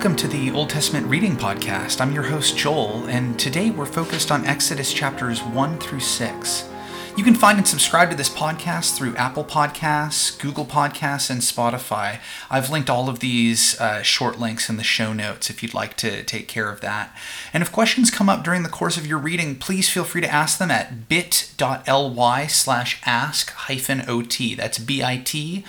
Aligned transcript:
Welcome 0.00 0.16
to 0.16 0.28
the 0.28 0.50
Old 0.52 0.70
Testament 0.70 1.06
Reading 1.08 1.36
Podcast. 1.36 2.00
I'm 2.00 2.10
your 2.12 2.22
host, 2.22 2.56
Joel, 2.56 3.04
and 3.10 3.38
today 3.38 3.68
we're 3.68 3.84
focused 3.84 4.32
on 4.32 4.46
Exodus 4.46 4.94
chapters 4.94 5.42
1 5.42 5.78
through 5.78 6.00
6. 6.00 6.70
You 7.16 7.24
can 7.24 7.34
find 7.34 7.58
and 7.58 7.68
subscribe 7.68 8.08
to 8.10 8.16
this 8.16 8.30
podcast 8.30 8.96
through 8.96 9.16
Apple 9.16 9.44
Podcasts, 9.44 10.40
Google 10.40 10.64
Podcasts, 10.64 11.28
and 11.28 11.42
Spotify. 11.42 12.20
I've 12.48 12.70
linked 12.70 12.88
all 12.88 13.10
of 13.10 13.18
these 13.18 13.78
uh, 13.78 14.00
short 14.02 14.38
links 14.38 14.70
in 14.70 14.76
the 14.78 14.84
show 14.84 15.12
notes 15.12 15.50
if 15.50 15.62
you'd 15.62 15.74
like 15.74 15.96
to 15.98 16.22
take 16.22 16.48
care 16.48 16.70
of 16.70 16.80
that. 16.80 17.14
And 17.52 17.62
if 17.62 17.72
questions 17.72 18.10
come 18.10 18.30
up 18.30 18.42
during 18.42 18.62
the 18.62 18.70
course 18.70 18.96
of 18.96 19.06
your 19.06 19.18
reading, 19.18 19.56
please 19.56 19.90
feel 19.90 20.04
free 20.04 20.22
to 20.22 20.32
ask 20.32 20.58
them 20.58 20.70
at 20.70 21.08
bit.ly 21.08 22.46
slash 22.46 23.02
ask 23.04 23.50
hyphen 23.50 24.00
ot. 24.08 24.56
That's 24.56 24.78
bit.ly 24.78 25.62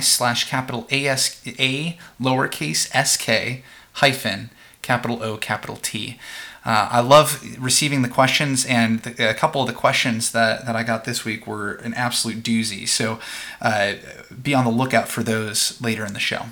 slash 0.00 0.48
capital 0.48 0.86
A-S-A 0.90 1.98
lowercase 2.20 2.90
s-k 2.94 3.62
hyphen 3.94 4.50
capital 4.82 5.22
O 5.22 5.36
capital 5.36 5.76
T. 5.76 6.18
Uh, 6.64 6.88
I 6.90 7.00
love 7.00 7.42
receiving 7.58 8.02
the 8.02 8.08
questions, 8.08 8.66
and 8.66 9.02
the, 9.02 9.30
a 9.30 9.34
couple 9.34 9.60
of 9.60 9.66
the 9.66 9.72
questions 9.72 10.32
that, 10.32 10.66
that 10.66 10.76
I 10.76 10.82
got 10.82 11.04
this 11.04 11.24
week 11.24 11.46
were 11.46 11.74
an 11.74 11.94
absolute 11.94 12.42
doozy. 12.42 12.86
So 12.86 13.20
uh, 13.60 13.94
be 14.42 14.54
on 14.54 14.64
the 14.64 14.70
lookout 14.70 15.08
for 15.08 15.22
those 15.22 15.80
later 15.80 16.04
in 16.04 16.12
the 16.12 16.20
show. 16.20 16.46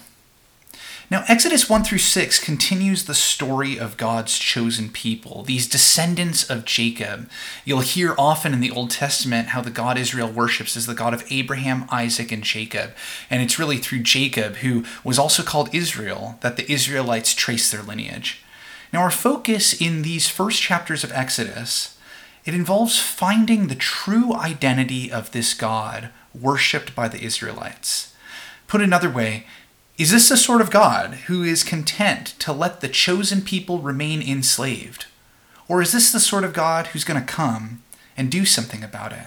Now, 1.08 1.22
Exodus 1.28 1.70
1 1.70 1.84
through 1.84 1.98
6 1.98 2.41
continues 2.41 3.05
the 3.05 3.14
story 3.14 3.78
of 3.78 3.97
God's 3.97 4.36
chosen 4.36 4.89
people, 4.89 5.45
these 5.45 5.69
descendants 5.69 6.50
of 6.50 6.64
Jacob. 6.64 7.30
You'll 7.64 7.80
hear 7.80 8.17
often 8.19 8.52
in 8.52 8.58
the 8.58 8.73
Old 8.73 8.91
Testament 8.91 9.48
how 9.48 9.61
the 9.61 9.70
God 9.70 9.98
Israel 9.98 10.28
worships 10.28 10.75
is 10.75 10.86
the 10.86 10.95
God 10.95 11.14
of 11.14 11.25
Abraham, 11.30 11.86
Isaac, 11.92 12.33
and 12.33 12.42
Jacob. 12.42 12.91
And 13.30 13.41
it's 13.41 13.56
really 13.56 13.78
through 13.78 14.00
Jacob, 14.00 14.56
who 14.56 14.84
was 15.05 15.17
also 15.17 15.45
called 15.45 15.73
Israel, 15.73 16.39
that 16.41 16.56
the 16.56 16.70
Israelites 16.70 17.34
trace 17.34 17.70
their 17.70 17.83
lineage. 17.83 18.42
Now, 18.92 19.03
our 19.03 19.11
focus 19.11 19.79
in 19.81 20.03
these 20.03 20.29
first 20.29 20.62
chapters 20.62 21.05
of 21.05 21.12
Exodus, 21.12 21.98
it 22.45 22.55
involves 22.55 22.98
finding 22.98 23.67
the 23.67 23.75
true 23.75 24.34
identity 24.34 25.11
of 25.11 25.33
this 25.33 25.53
God 25.55 26.11
worshipped 26.34 26.95
by 26.95 27.09
the 27.09 27.23
Israelites. 27.23 28.14
Put 28.69 28.81
another 28.81 29.11
way, 29.11 29.47
is 29.98 30.12
this 30.12 30.29
the 30.29 30.37
sort 30.37 30.61
of 30.61 30.70
God 30.70 31.14
who 31.27 31.42
is 31.42 31.64
content 31.64 32.34
to 32.39 32.53
let 32.53 32.81
the 32.81 32.89
chosen 32.89 33.41
people 33.41 33.79
remain 33.79 34.20
enslaved? 34.20 35.07
Or 35.69 35.83
is 35.83 35.92
this 35.92 36.12
the 36.12 36.20
sort 36.20 36.45
of 36.45 36.53
God 36.53 36.89
who's 36.89 37.05
going 37.05 37.20
to 37.20 37.27
come 37.27 37.83
and 38.17 38.31
do 38.31 38.45
something 38.45 38.84
about 38.84 39.12
it? 39.12 39.27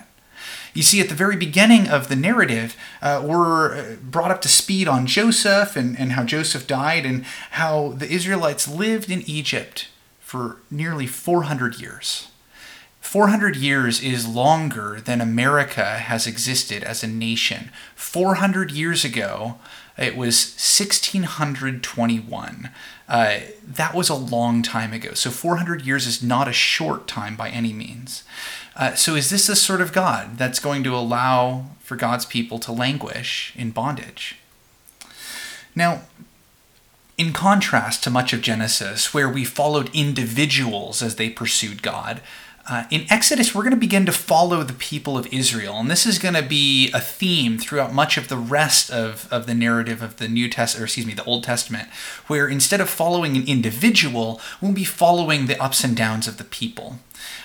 You 0.73 0.83
see, 0.83 1.01
at 1.01 1.09
the 1.09 1.15
very 1.15 1.35
beginning 1.35 1.87
of 1.87 2.09
the 2.09 2.15
narrative, 2.15 2.77
uh, 3.01 3.23
we're 3.25 3.75
uh, 3.75 3.95
brought 4.01 4.31
up 4.31 4.41
to 4.41 4.47
speed 4.47 4.87
on 4.87 5.07
Joseph 5.07 5.75
and, 5.75 5.99
and 5.99 6.13
how 6.13 6.23
Joseph 6.23 6.67
died 6.67 7.05
and 7.05 7.25
how 7.51 7.89
the 7.89 8.09
Israelites 8.09 8.67
lived 8.67 9.09
in 9.09 9.21
Egypt 9.21 9.87
for 10.19 10.57
nearly 10.69 11.07
400 11.07 11.79
years. 11.79 12.27
400 13.01 13.55
years 13.55 14.03
is 14.03 14.27
longer 14.27 15.01
than 15.03 15.21
America 15.21 15.97
has 15.97 16.27
existed 16.27 16.83
as 16.83 17.03
a 17.03 17.07
nation. 17.07 17.71
400 17.95 18.71
years 18.71 19.03
ago, 19.03 19.57
it 19.97 20.15
was 20.15 20.53
1621. 20.53 22.69
Uh, 23.07 23.39
that 23.65 23.95
was 23.95 24.09
a 24.09 24.15
long 24.15 24.61
time 24.61 24.93
ago. 24.93 25.15
So 25.15 25.31
400 25.31 25.81
years 25.81 26.05
is 26.05 26.21
not 26.21 26.47
a 26.47 26.53
short 26.53 27.07
time 27.07 27.35
by 27.35 27.49
any 27.49 27.73
means. 27.73 28.23
Uh, 28.79 28.95
so 28.95 29.15
is 29.15 29.29
this 29.29 29.47
the 29.47 29.57
sort 29.57 29.81
of 29.81 29.91
God 29.91 30.37
that's 30.37 30.59
going 30.59 30.85
to 30.85 30.95
allow 30.95 31.65
for 31.81 31.97
God's 31.97 32.25
people 32.25 32.59
to 32.59 32.71
languish 32.71 33.51
in 33.57 33.71
bondage? 33.71 34.37
Now, 35.75 36.03
in 37.17 37.33
contrast 37.33 38.05
to 38.05 38.09
much 38.09 38.31
of 38.31 38.39
Genesis, 38.39 39.13
where 39.13 39.27
we 39.27 39.43
followed 39.43 39.93
individuals 39.93 41.03
as 41.03 41.17
they 41.17 41.29
pursued 41.29 41.83
God, 41.83 42.21
uh, 42.69 42.85
in 42.89 43.05
Exodus, 43.09 43.53
we're 43.53 43.63
going 43.63 43.71
to 43.71 43.77
begin 43.77 44.05
to 44.05 44.13
follow 44.13 44.63
the 44.63 44.73
people 44.73 45.17
of 45.17 45.27
Israel. 45.33 45.75
And 45.75 45.91
this 45.91 46.05
is 46.05 46.17
going 46.17 46.35
to 46.35 46.43
be 46.43 46.89
a 46.93 47.01
theme 47.01 47.57
throughout 47.57 47.93
much 47.93 48.15
of 48.15 48.29
the 48.29 48.37
rest 48.37 48.91
of, 48.91 49.27
of 49.29 49.45
the 49.45 49.55
narrative 49.55 50.01
of 50.01 50.17
the 50.17 50.29
New 50.29 50.47
Testament, 50.47 50.83
or 50.83 50.85
excuse 50.85 51.05
me, 51.05 51.13
the 51.13 51.23
Old 51.25 51.43
Testament, 51.43 51.89
where 52.27 52.47
instead 52.47 52.79
of 52.79 52.89
following 52.89 53.35
an 53.35 53.45
individual, 53.45 54.39
we'll 54.61 54.71
be 54.71 54.85
following 54.85 55.47
the 55.47 55.61
ups 55.61 55.83
and 55.83 55.97
downs 55.97 56.27
of 56.27 56.37
the 56.37 56.43
people. 56.45 56.99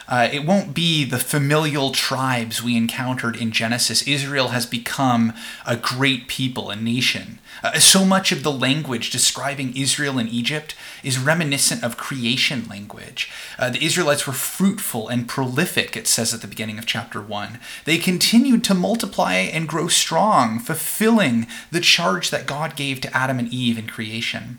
Uh, 0.07 0.29
it 0.31 0.45
won't 0.45 0.75
be 0.75 1.05
the 1.05 1.19
familial 1.19 1.91
tribes 1.91 2.63
we 2.63 2.77
encountered 2.77 3.37
in 3.37 3.51
Genesis. 3.51 4.07
Israel 4.07 4.49
has 4.49 4.67
become 4.67 5.33
a 5.67 5.77
great 5.77 6.29
people, 6.29 6.71
a 6.71 6.77
nation. 6.77 7.39
Uh, 7.63 7.79
so 7.79 8.05
much 8.05 8.31
of 8.31 8.43
the 8.43 8.53
language 8.53 9.11
describing 9.11 9.75
Israel 9.77 10.19
and 10.19 10.29
Egypt 10.29 10.75
is 11.03 11.19
reminiscent 11.19 11.83
of 11.83 11.97
creation 11.97 12.69
language. 12.69 13.31
Uh, 13.59 13.71
the 13.71 13.83
Israelites 13.85 14.27
were 14.27 14.35
fruitful 14.35 15.09
and 15.09 15.27
prolific, 15.27 15.97
it 15.97 16.07
says 16.07 16.35
at 16.35 16.43
the 16.43 16.47
beginning 16.47 16.79
of 16.79 16.85
chapter 16.85 17.23
1. 17.23 17.59
They 17.87 17.97
continued 17.97 18.65
to 18.65 18.75
multiply 18.75 19.35
and 19.35 19.69
grow 19.69 19.89
strong, 19.89 20.59
fulfilling 20.59 21.47
the 21.71 21.81
charge 21.81 22.31
that 22.31 22.47
God 22.47 22.77
gave 22.77 23.01
to 23.01 23.17
Adam 23.17 23.39
and 23.39 23.53
Eve 23.53 23.79
in 23.79 23.87
creation. 23.87 24.59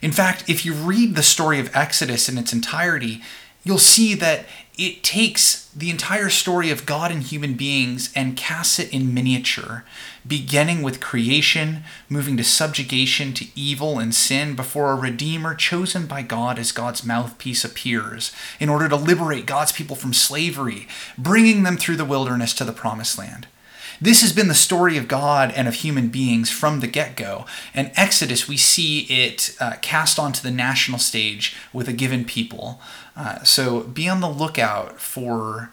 In 0.00 0.12
fact, 0.12 0.48
if 0.48 0.64
you 0.64 0.72
read 0.72 1.14
the 1.14 1.22
story 1.22 1.58
of 1.58 1.74
Exodus 1.74 2.28
in 2.28 2.38
its 2.38 2.52
entirety, 2.52 3.22
you'll 3.62 3.78
see 3.78 4.14
that 4.14 4.46
it 4.78 5.02
takes 5.02 5.68
the 5.72 5.90
entire 5.90 6.30
story 6.30 6.70
of 6.70 6.86
God 6.86 7.12
and 7.12 7.22
human 7.22 7.54
beings 7.54 8.10
and 8.16 8.36
casts 8.36 8.78
it 8.78 8.92
in 8.92 9.12
miniature, 9.12 9.84
beginning 10.26 10.80
with 10.80 11.00
creation, 11.00 11.82
moving 12.08 12.38
to 12.38 12.44
subjugation 12.44 13.34
to 13.34 13.46
evil 13.54 13.98
and 13.98 14.14
sin 14.14 14.56
before 14.56 14.92
a 14.92 14.96
Redeemer 14.96 15.54
chosen 15.54 16.06
by 16.06 16.22
God 16.22 16.58
as 16.58 16.72
God's 16.72 17.04
mouthpiece 17.04 17.64
appears 17.64 18.32
in 18.58 18.70
order 18.70 18.88
to 18.88 18.96
liberate 18.96 19.44
God's 19.44 19.72
people 19.72 19.96
from 19.96 20.14
slavery, 20.14 20.88
bringing 21.18 21.62
them 21.62 21.76
through 21.76 21.96
the 21.96 22.04
wilderness 22.06 22.54
to 22.54 22.64
the 22.64 22.72
promised 22.72 23.18
land. 23.18 23.46
This 24.02 24.22
has 24.22 24.32
been 24.32 24.48
the 24.48 24.54
story 24.54 24.96
of 24.96 25.08
God 25.08 25.52
and 25.54 25.68
of 25.68 25.74
human 25.74 26.08
beings 26.08 26.50
from 26.50 26.80
the 26.80 26.86
get 26.86 27.16
go. 27.16 27.44
And 27.74 27.92
Exodus, 27.96 28.48
we 28.48 28.56
see 28.56 29.00
it 29.00 29.54
uh, 29.60 29.74
cast 29.82 30.18
onto 30.18 30.40
the 30.40 30.50
national 30.50 30.98
stage 30.98 31.54
with 31.72 31.86
a 31.86 31.92
given 31.92 32.24
people. 32.24 32.80
Uh, 33.14 33.42
so 33.42 33.80
be 33.80 34.08
on 34.08 34.20
the 34.20 34.30
lookout 34.30 34.98
for 35.00 35.70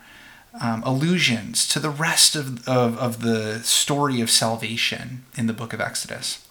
um, 0.59 0.83
allusions 0.83 1.67
to 1.69 1.79
the 1.79 1.89
rest 1.89 2.35
of, 2.35 2.67
of, 2.67 2.97
of 2.97 3.21
the 3.21 3.59
story 3.59 4.19
of 4.19 4.29
salvation 4.29 5.23
in 5.37 5.47
the 5.47 5.53
book 5.53 5.71
of 5.71 5.79
Exodus. 5.79 6.45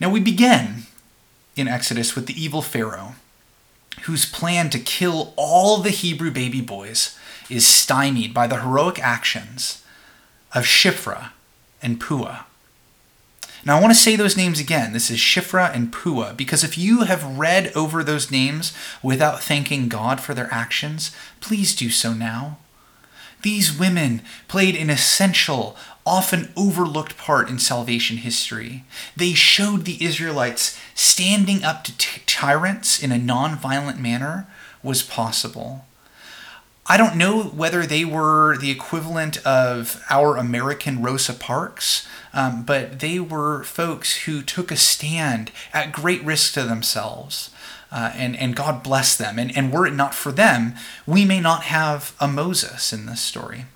Now 0.00 0.10
we 0.10 0.20
begin 0.20 0.84
in 1.54 1.68
Exodus 1.68 2.16
with 2.16 2.26
the 2.26 2.42
evil 2.42 2.62
Pharaoh, 2.62 3.14
whose 4.02 4.24
plan 4.24 4.70
to 4.70 4.80
kill 4.80 5.34
all 5.36 5.78
the 5.78 5.90
Hebrew 5.90 6.32
baby 6.32 6.60
boys 6.60 7.16
is 7.48 7.64
stymied 7.64 8.34
by 8.34 8.48
the 8.48 8.62
heroic 8.62 8.98
actions 8.98 9.82
of 10.54 10.64
Shiphrah 10.64 11.30
and 11.82 12.00
Puah. 12.00 12.44
Now, 13.64 13.78
I 13.78 13.80
want 13.80 13.92
to 13.92 13.98
say 14.00 14.16
those 14.16 14.36
names 14.36 14.58
again. 14.58 14.92
This 14.92 15.08
is 15.08 15.18
Shiphrah 15.18 15.74
and 15.74 15.92
Puah, 15.92 16.34
because 16.34 16.64
if 16.64 16.76
you 16.76 17.02
have 17.02 17.38
read 17.38 17.70
over 17.76 18.02
those 18.02 18.30
names 18.30 18.76
without 19.02 19.40
thanking 19.40 19.88
God 19.88 20.20
for 20.20 20.34
their 20.34 20.52
actions, 20.52 21.14
please 21.40 21.76
do 21.76 21.88
so 21.88 22.12
now. 22.12 22.58
These 23.42 23.76
women 23.76 24.22
played 24.48 24.74
an 24.74 24.90
essential, 24.90 25.76
often 26.04 26.52
overlooked 26.56 27.16
part 27.16 27.48
in 27.48 27.58
salvation 27.58 28.18
history. 28.18 28.84
They 29.16 29.32
showed 29.32 29.84
the 29.84 30.04
Israelites 30.04 30.78
standing 30.94 31.62
up 31.62 31.84
to 31.84 31.96
t- 31.96 32.22
tyrants 32.26 33.02
in 33.02 33.12
a 33.12 33.18
non-violent 33.18 34.00
manner 34.00 34.46
was 34.82 35.02
possible. 35.02 35.84
I 36.86 36.96
don't 36.96 37.16
know 37.16 37.44
whether 37.44 37.86
they 37.86 38.04
were 38.04 38.56
the 38.56 38.70
equivalent 38.70 39.44
of 39.46 40.02
our 40.10 40.36
American 40.36 41.00
Rosa 41.00 41.32
Parks, 41.32 42.06
um, 42.32 42.64
but 42.64 42.98
they 42.98 43.20
were 43.20 43.62
folks 43.62 44.24
who 44.24 44.42
took 44.42 44.72
a 44.72 44.76
stand 44.76 45.52
at 45.72 45.92
great 45.92 46.24
risk 46.24 46.54
to 46.54 46.64
themselves. 46.64 47.50
Uh, 47.92 48.10
and, 48.14 48.34
and 48.36 48.56
God 48.56 48.82
bless 48.82 49.14
them. 49.16 49.38
And, 49.38 49.54
and 49.54 49.70
were 49.70 49.86
it 49.86 49.92
not 49.92 50.14
for 50.14 50.32
them, 50.32 50.74
we 51.06 51.26
may 51.26 51.40
not 51.40 51.64
have 51.64 52.16
a 52.18 52.26
Moses 52.26 52.90
in 52.90 53.04
this 53.04 53.20
story. 53.20 53.66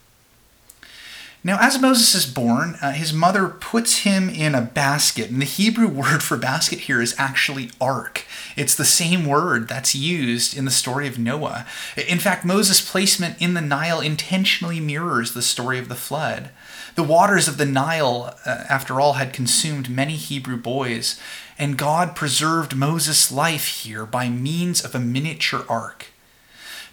Now, 1.47 1.59
as 1.61 1.81
Moses 1.81 2.13
is 2.17 2.27
born, 2.27 2.77
uh, 2.83 2.91
his 2.91 3.13
mother 3.13 3.47
puts 3.47 3.99
him 3.99 4.29
in 4.29 4.57
a 4.57 4.61
basket. 4.61 5.31
And 5.31 5.41
the 5.41 5.47
Hebrew 5.47 5.87
word 6.03 6.21
for 6.21 6.37
basket 6.37 6.81
here 6.81 7.01
is 7.01 7.15
actually 7.19 7.71
ark. 7.81 8.25
It's 8.57 8.75
the 8.75 8.85
same 8.85 9.25
word 9.25 9.69
that's 9.69 9.95
used 9.95 10.59
in 10.59 10.65
the 10.65 10.73
story 10.73 11.07
of 11.07 11.21
Noah. 11.21 11.65
In 11.97 12.19
fact, 12.19 12.45
Moses' 12.45 12.81
placement 12.81 13.41
in 13.41 13.55
the 13.55 13.61
Nile 13.61 14.01
intentionally 14.01 14.81
mirrors 14.81 15.35
the 15.35 15.41
story 15.41 15.79
of 15.79 15.89
the 15.89 15.95
flood. 15.95 16.51
The 16.97 17.05
waters 17.05 17.47
of 17.47 17.59
the 17.59 17.65
Nile, 17.65 18.35
uh, 18.45 18.65
after 18.69 19.01
all, 19.01 19.13
had 19.13 19.33
consumed 19.33 19.89
many 19.89 20.17
Hebrew 20.17 20.57
boys, 20.57 21.21
and 21.57 21.79
God 21.79 22.17
preserved 22.17 22.75
Moses' 22.75 23.31
life 23.31 23.69
here 23.69 24.05
by 24.05 24.29
means 24.29 24.85
of 24.85 24.97
a 24.97 24.99
miniature 24.99 25.65
ark. 25.69 26.07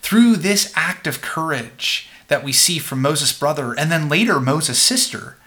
Through 0.04 0.36
this 0.36 0.72
act 0.76 1.08
of 1.08 1.24
courage, 1.24 2.08
that 2.28 2.44
we 2.44 2.52
see 2.52 2.80
from 2.80 3.02
Moses' 3.02 3.38
brother 3.38 3.74
and 3.74 3.92
then 3.92 4.10
later 4.10 4.40
Moses' 4.40 4.82
sister. 4.82 5.38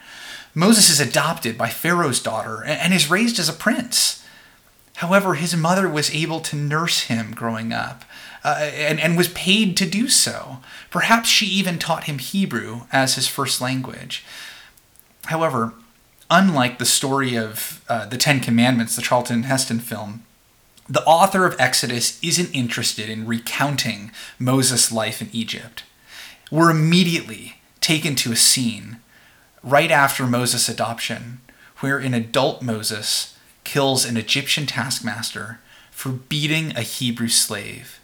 Moses 0.54 0.88
is 0.88 1.00
adopted 1.00 1.58
by 1.58 1.68
Pharaoh's 1.68 2.20
daughter 2.20 2.64
and 2.64 2.94
is 2.94 3.10
raised 3.10 3.38
as 3.38 3.48
a 3.48 3.52
prince. 3.52 4.24
However, 4.96 5.34
his 5.34 5.54
mother 5.54 5.88
was 5.88 6.14
able 6.14 6.40
to 6.40 6.56
nurse 6.56 7.02
him 7.02 7.32
growing 7.32 7.72
up 7.72 8.04
uh, 8.42 8.70
and, 8.72 8.98
and 8.98 9.16
was 9.16 9.28
paid 9.28 9.76
to 9.76 9.88
do 9.88 10.08
so. 10.08 10.58
Perhaps 10.90 11.28
she 11.28 11.46
even 11.46 11.78
taught 11.78 12.04
him 12.04 12.18
Hebrew 12.18 12.82
as 12.92 13.16
his 13.16 13.28
first 13.28 13.60
language. 13.60 14.24
However, 15.26 15.74
unlike 16.30 16.78
the 16.78 16.86
story 16.86 17.36
of 17.36 17.84
uh, 17.88 18.06
the 18.06 18.16
Ten 18.16 18.40
Commandments, 18.40 18.96
the 18.96 19.02
Charlton 19.02 19.42
Heston 19.42 19.80
film, 19.80 20.22
the 20.88 21.04
author 21.04 21.44
of 21.44 21.56
Exodus 21.58 22.22
isn't 22.22 22.54
interested 22.54 23.10
in 23.10 23.26
recounting 23.26 24.12
Moses' 24.38 24.92
life 24.92 25.20
in 25.20 25.28
Egypt. 25.32 25.82
We're 26.50 26.70
immediately 26.70 27.56
taken 27.80 28.14
to 28.16 28.32
a 28.32 28.36
scene 28.36 28.98
right 29.62 29.90
after 29.90 30.26
Moses' 30.26 30.68
adoption 30.68 31.40
where 31.80 31.98
an 31.98 32.14
adult 32.14 32.62
Moses 32.62 33.36
kills 33.64 34.04
an 34.04 34.16
Egyptian 34.16 34.66
taskmaster 34.66 35.60
for 35.90 36.10
beating 36.10 36.76
a 36.76 36.82
Hebrew 36.82 37.28
slave. 37.28 38.00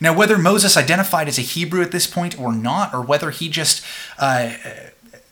Now, 0.00 0.16
whether 0.16 0.38
Moses 0.38 0.76
identified 0.76 1.28
as 1.28 1.38
a 1.38 1.42
Hebrew 1.42 1.82
at 1.82 1.90
this 1.90 2.06
point 2.06 2.38
or 2.38 2.52
not, 2.52 2.94
or 2.94 3.02
whether 3.02 3.30
he 3.30 3.48
just 3.48 3.84
uh, 4.18 4.52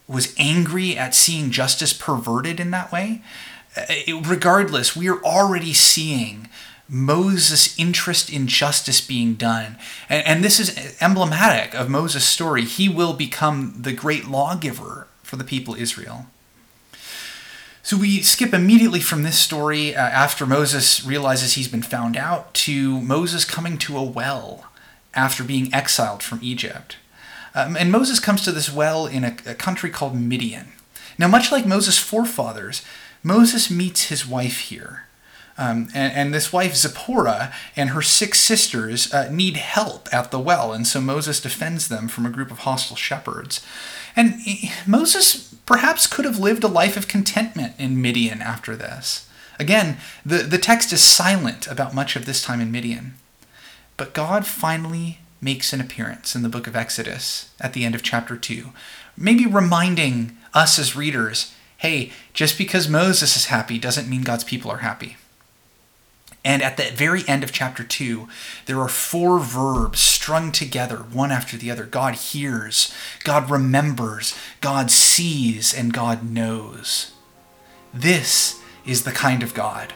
was 0.07 0.35
angry 0.39 0.97
at 0.97 1.15
seeing 1.15 1.51
justice 1.51 1.93
perverted 1.93 2.61
in 2.61 2.71
that 2.73 2.93
way, 2.93 3.23
uh, 3.77 3.85
regardless, 4.25 4.97
we 4.97 5.09
are 5.09 5.23
already 5.23 5.73
seeing 5.73 6.49
Moses' 6.89 7.79
interest 7.79 8.31
in 8.31 8.47
justice 8.47 9.01
being 9.01 9.35
done. 9.35 9.77
And, 10.09 10.27
and, 10.27 10.45
this 10.45 10.59
is 10.59 10.97
emblematic 11.03 11.75
of 11.75 11.91
Moses' 11.91 12.25
story. 12.25 12.65
He 12.65 12.89
will 12.89 13.13
become 13.13 13.75
the 13.79 13.93
great 13.93 14.27
lawgiver 14.27 15.07
for 15.23 15.37
the 15.37 15.45
people 15.45 15.75
Israel. 15.75 16.27
So 17.83 17.97
we 17.97 18.23
skip 18.23 18.53
immediately 18.53 19.01
from 19.01 19.23
this 19.23 19.39
story 19.39 19.95
uh, 19.95 20.01
after 20.01 20.47
Moses 20.47 21.05
realizes 21.05 21.55
he's 21.55 21.69
been 21.69 21.83
found 21.83 22.17
out 22.17 22.53
to 22.55 23.01
Moses 23.01 23.45
coming 23.45 23.79
to 23.79 23.97
a 23.97 24.03
well 24.03 24.67
after 25.15 25.45
being 25.45 25.73
exiled 25.75 26.23
from 26.23 26.41
Egypt. 26.43 26.97
Um, 27.55 27.77
and 27.77 27.91
Moses 27.91 28.21
comes 28.21 28.43
to 28.45 28.53
this 28.53 28.73
well 28.73 29.07
in 29.07 29.25
a, 29.25 29.37
a 29.47 29.55
country 29.55 29.91
called 29.91 30.15
Midian. 30.15 30.69
Now, 31.19 31.29
much 31.29 31.51
like 31.51 31.67
Moses' 31.67 31.99
forefathers, 31.99 32.83
Moses 33.23 33.71
meets 33.71 34.05
his 34.05 34.27
wife 34.27 34.61
here. 34.61 35.08
Um, 35.59 35.89
and, 35.93 36.13
and, 36.13 36.35
this 36.35 36.53
wife, 36.53 36.77
Zipporah, 36.77 37.53
and 37.75 37.91
her 37.91 38.01
six 38.01 38.39
sisters 38.39 39.13
uh, 39.13 39.29
need 39.31 39.57
help 39.57 40.09
at 40.13 40.31
the 40.31 40.39
well, 40.39 40.73
and 40.73 40.87
so 40.87 41.01
Moses 41.01 41.41
defends 41.41 41.89
them 41.89 42.07
from 42.07 42.25
a 42.25 42.31
group 42.31 42.53
of 42.53 42.61
hostile 42.61 42.97
shepherds. 42.97 43.61
And 44.15 44.41
Moses 44.87 45.57
perhaps 45.67 46.07
could 46.07 46.25
have 46.25 46.39
lived 46.39 46.63
a 46.63 46.69
life 46.69 46.97
of 46.97 47.09
contentment 47.09 47.75
in 47.77 48.01
Midian 48.01 48.41
after 48.41 48.77
this. 48.77 49.29
Again, 49.59 49.97
the, 50.25 50.39
the 50.39 50.59
text 50.59 50.93
is 50.93 51.03
silent 51.03 51.67
about 51.67 51.95
much 51.95 52.15
of 52.15 52.25
this 52.25 52.43
time 52.43 52.61
in 52.61 52.71
Midian. 52.71 53.15
But 53.97 54.15
God 54.15 54.47
finally 54.47 55.19
makes 55.41 55.73
an 55.73 55.81
appearance 55.81 56.37
in 56.37 56.43
the 56.43 56.49
book 56.49 56.67
of 56.67 56.77
Exodus 56.77 57.51
at 57.61 57.73
the 57.73 57.85
end 57.85 57.95
of 57.97 58.03
chapter 58.03 58.37
2, 58.37 58.71
maybe 59.17 59.45
reminding 59.47 60.37
us 60.55 60.79
as 60.79 60.97
readers 60.97 61.53
hey, 61.79 62.11
just 62.33 62.59
because 62.59 62.89
Moses 62.89 63.37
is 63.37 63.47
happy 63.47 63.79
doesn't 63.79 64.09
mean 64.09 64.23
God's 64.23 64.43
people 64.43 64.69
are 64.69 64.79
happy. 64.79 65.17
And 66.45 66.63
at 66.63 66.77
the 66.77 66.91
very 66.95 67.27
end 67.29 67.43
of 67.43 67.53
chapter 67.53 67.83
2, 67.83 68.29
there 68.67 68.81
are 68.81 68.89
four 68.89 69.39
verbs 69.39 69.99
strung 70.01 70.53
together, 70.53 70.99
one 70.99 71.33
after 71.33 71.57
the 71.57 71.71
other. 71.71 71.85
God 71.85 72.15
hears, 72.15 72.95
God 73.25 73.51
remembers, 73.51 74.37
God 74.61 74.91
sees, 74.91 75.75
and 75.75 75.93
God 75.93 76.31
knows. 76.31 77.13
This 77.93 78.61
is 78.87 79.05
the 79.05 79.13
kind 79.13 79.43
of 79.43 79.55
God 79.55 79.93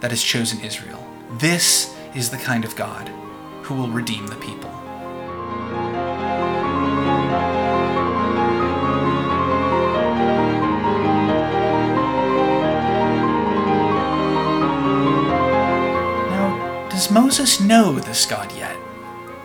that 0.00 0.10
has 0.10 0.22
chosen 0.22 0.60
Israel. 0.60 1.06
This 1.38 1.94
is 2.14 2.30
the 2.30 2.38
kind 2.38 2.64
of 2.64 2.74
God 2.74 3.08
who 3.62 3.74
will 3.74 3.88
redeem 3.88 4.26
the 4.26 4.36
people. 4.36 4.87
Moses 17.28 17.60
know 17.60 17.92
this 17.98 18.24
God 18.24 18.50
yet? 18.56 18.74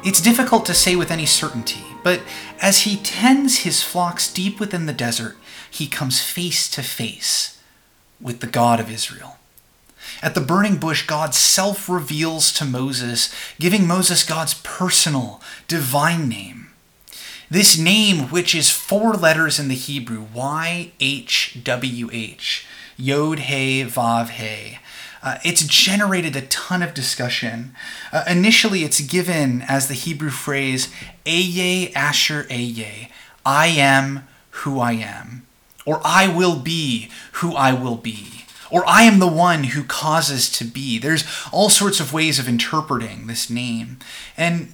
It's 0.05 0.21
difficult 0.21 0.65
to 0.67 0.73
say 0.73 0.95
with 0.95 1.11
any 1.11 1.25
certainty, 1.25 1.83
but 2.01 2.21
as 2.61 2.83
he 2.83 2.95
tends 2.95 3.59
his 3.59 3.83
flocks 3.83 4.31
deep 4.31 4.57
within 4.57 4.85
the 4.85 4.93
desert, 4.93 5.35
he 5.69 5.87
comes 5.87 6.21
face 6.21 6.69
to 6.69 6.81
face 6.81 7.59
with 8.21 8.39
the 8.39 8.47
God 8.47 8.79
of 8.79 8.89
Israel. 8.89 9.35
At 10.21 10.33
the 10.33 10.39
burning 10.39 10.77
bush, 10.77 11.05
God 11.05 11.35
self 11.35 11.89
reveals 11.89 12.53
to 12.53 12.63
Moses, 12.63 13.35
giving 13.59 13.85
Moses 13.85 14.23
God's 14.23 14.53
personal, 14.63 15.41
divine 15.67 16.29
name. 16.29 16.69
This 17.51 17.77
name, 17.77 18.29
which 18.29 18.55
is 18.55 18.69
four 18.69 19.11
letters 19.11 19.59
in 19.59 19.67
the 19.67 19.75
Hebrew, 19.75 20.27
YHWH, 20.33 20.93
Yod 22.95 23.39
He 23.39 23.83
Vav 23.83 24.29
He. 24.29 24.77
Uh, 25.23 25.37
it's 25.43 25.65
generated 25.65 26.35
a 26.35 26.41
ton 26.41 26.83
of 26.83 26.93
discussion. 26.93 27.73
Uh, 28.11 28.23
initially, 28.27 28.83
it's 28.83 28.99
given 28.99 29.63
as 29.63 29.87
the 29.87 29.93
Hebrew 29.93 30.29
phrase, 30.29 30.93
Ehyeh 31.25 31.95
Asher 31.95 32.43
Ehyeh, 32.43 33.09
I 33.45 33.67
am 33.67 34.27
who 34.51 34.79
I 34.79 34.91
am, 34.93 35.47
or 35.85 36.01
I 36.03 36.27
will 36.27 36.57
be 36.59 37.09
who 37.33 37.55
I 37.55 37.73
will 37.73 37.97
be 37.97 38.43
or 38.73 38.83
I 38.87 39.03
am 39.03 39.19
the 39.19 39.27
one 39.27 39.65
who 39.65 39.83
causes 39.83 40.49
to 40.53 40.65
be. 40.65 40.97
There's 40.97 41.23
all 41.51 41.69
sorts 41.69 41.99
of 41.99 42.11
ways 42.11 42.39
of 42.39 42.47
interpreting 42.47 43.27
this 43.27 43.47
name. 43.47 43.99
And 44.35 44.73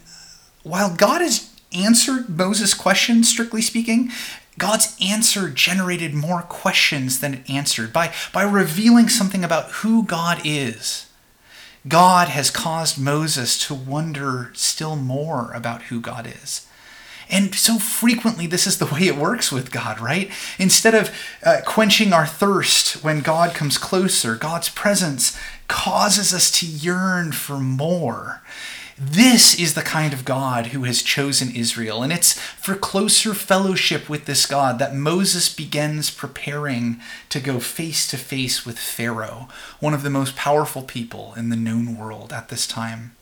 while 0.64 0.96
God 0.96 1.20
has 1.20 1.54
answered 1.74 2.30
Moses' 2.30 2.74
question, 2.74 3.26
strictly 3.26 3.62
speaking, 3.62 4.10
God's 4.60 4.96
answer 5.02 5.50
generated 5.50 6.14
more 6.14 6.44
questions 6.44 7.20
than 7.20 7.34
it 7.34 7.50
answered. 7.50 7.92
By, 7.92 8.14
by 8.32 8.44
revealing 8.44 9.10
something 9.10 9.44
about 9.44 9.72
who 9.72 10.04
God 10.04 10.42
is, 10.44 11.08
God 11.88 12.28
has 12.28 12.52
caused 12.52 13.00
Moses 13.00 13.58
to 13.68 13.74
wonder 13.74 14.52
still 14.54 14.96
more 14.96 15.52
about 15.54 15.84
who 15.84 16.00
God 16.00 16.28
is. 16.28 16.68
And 17.30 17.54
so 17.54 17.78
frequently, 17.78 18.48
this 18.48 18.66
is 18.66 18.80
the 18.80 18.88
way 18.88 19.08
it 19.08 19.16
works 19.16 19.52
with 19.52 19.72
God, 19.72 20.00
right? 20.00 20.32
Instead 20.58 20.96
of 20.96 21.12
uh, 21.44 21.62
quenching 21.66 22.12
our 22.12 22.26
thirst 22.26 23.04
when 23.04 23.22
God 23.22 23.54
comes 23.54 23.78
closer, 23.78 24.36
God's 24.36 24.70
presence 24.70 25.38
causes 25.68 26.34
us 26.34 26.50
to 26.60 26.66
yearn 26.66 27.32
for 27.32 27.60
more. 27.60 28.42
This 29.02 29.58
is 29.58 29.76
the 29.76 29.82
kind 29.82 30.12
of 30.12 30.26
God 30.26 30.68
who 30.68 30.84
has 30.84 31.02
chosen 31.02 31.56
Israel, 31.56 32.04
and 32.04 32.12
it's 32.12 32.34
for 32.34 32.76
closer 32.76 33.34
fellowship 33.34 34.10
with 34.10 34.26
this 34.26 34.46
God 34.46 34.78
that 34.80 34.94
Moses 34.94 35.54
begins 35.54 36.12
preparing 36.12 37.00
to 37.30 37.40
go 37.40 37.62
face 37.62 38.06
to 38.08 38.18
face 38.18 38.66
with 38.66 38.78
Pharaoh, 38.78 39.48
one 39.80 39.94
of 39.94 40.04
the 40.04 40.10
most 40.10 40.36
powerful 40.36 40.82
people 40.82 41.34
in 41.38 41.48
the 41.48 41.56
known 41.56 41.98
world 41.98 42.34
at 42.34 42.50
this 42.50 42.68
time. 42.68 43.16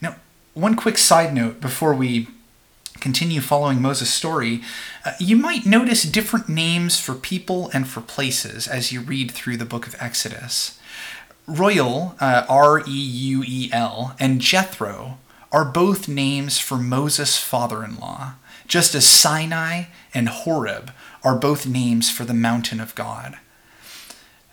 Now, 0.00 0.14
one 0.54 0.76
quick 0.76 0.96
side 0.96 1.34
note 1.34 1.60
before 1.60 1.94
we 1.94 2.28
continue 3.00 3.40
following 3.40 3.82
Moses' 3.82 4.14
story, 4.14 4.62
uh, 5.04 5.14
you 5.18 5.34
might 5.34 5.66
notice 5.66 6.04
different 6.04 6.48
names 6.48 7.00
for 7.00 7.14
people 7.14 7.68
and 7.74 7.88
for 7.88 8.00
places 8.00 8.68
as 8.68 8.92
you 8.92 9.00
read 9.00 9.32
through 9.32 9.56
the 9.56 9.64
book 9.64 9.88
of 9.88 9.96
Exodus. 9.98 10.78
Reuel, 11.52 12.16
uh, 12.18 12.44
R 12.48 12.80
E 12.80 12.90
U 12.90 13.44
E 13.46 13.68
L, 13.72 14.16
and 14.18 14.40
Jethro 14.40 15.18
are 15.50 15.64
both 15.64 16.08
names 16.08 16.58
for 16.58 16.78
Moses' 16.78 17.38
father 17.38 17.84
in 17.84 17.96
law, 17.96 18.34
just 18.66 18.94
as 18.94 19.06
Sinai 19.06 19.84
and 20.14 20.28
Horeb 20.28 20.92
are 21.22 21.36
both 21.36 21.66
names 21.66 22.10
for 22.10 22.24
the 22.24 22.34
mountain 22.34 22.80
of 22.80 22.94
God. 22.94 23.38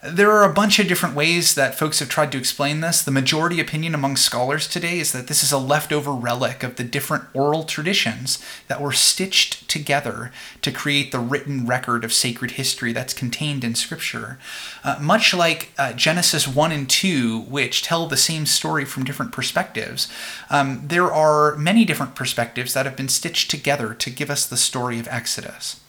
There 0.02 0.32
are 0.32 0.50
a 0.50 0.54
bunch 0.54 0.80
of 0.80 0.88
different 0.88 1.14
ways 1.14 1.56
that 1.56 1.76
folks 1.76 2.00
have 2.00 2.08
tried 2.08 2.32
to 2.32 2.38
explain 2.38 2.80
this. 2.80 3.02
The 3.02 3.12
majority 3.12 3.60
opinion 3.60 3.94
among 3.94 4.16
scholars 4.16 4.66
today 4.66 4.98
is 4.98 5.12
that 5.12 5.28
this 5.28 5.44
is 5.44 5.52
a 5.52 5.58
leftover 5.58 6.14
relic 6.14 6.64
of 6.64 6.78
the 6.78 6.86
different 6.86 7.26
oral 7.34 7.66
traditions 7.66 8.42
that 8.70 8.80
were 8.80 8.94
stitched 8.94 9.68
together 9.68 10.32
to 10.62 10.72
create 10.72 11.12
the 11.12 11.20
written 11.20 11.66
record 11.66 12.06
of 12.06 12.14
sacred 12.14 12.52
history 12.52 12.94
that's 12.94 13.14
contained 13.14 13.66
in 13.66 13.76
Scripture. 13.76 14.40
Uh, 14.86 14.98
much 15.02 15.34
like 15.34 15.74
uh, 15.78 15.92
Genesis 15.92 16.48
1 16.48 16.72
and 16.72 16.90
2, 16.90 17.42
which 17.42 17.84
tell 17.84 18.08
the 18.08 18.16
same 18.16 18.46
story 18.46 18.86
from 18.86 19.04
different 19.04 19.34
perspectives, 19.34 20.08
um, 20.50 20.82
there 20.88 21.12
are 21.12 21.58
many 21.58 21.84
different 21.84 22.16
perspectives 22.16 22.74
that 22.74 22.86
have 22.86 22.96
been 22.96 23.10
stitched 23.10 23.52
together 23.52 23.94
to 23.94 24.10
give 24.10 24.30
us 24.30 24.46
the 24.46 24.56
story 24.56 24.98
of 24.98 25.10
Exodus. 25.10 25.82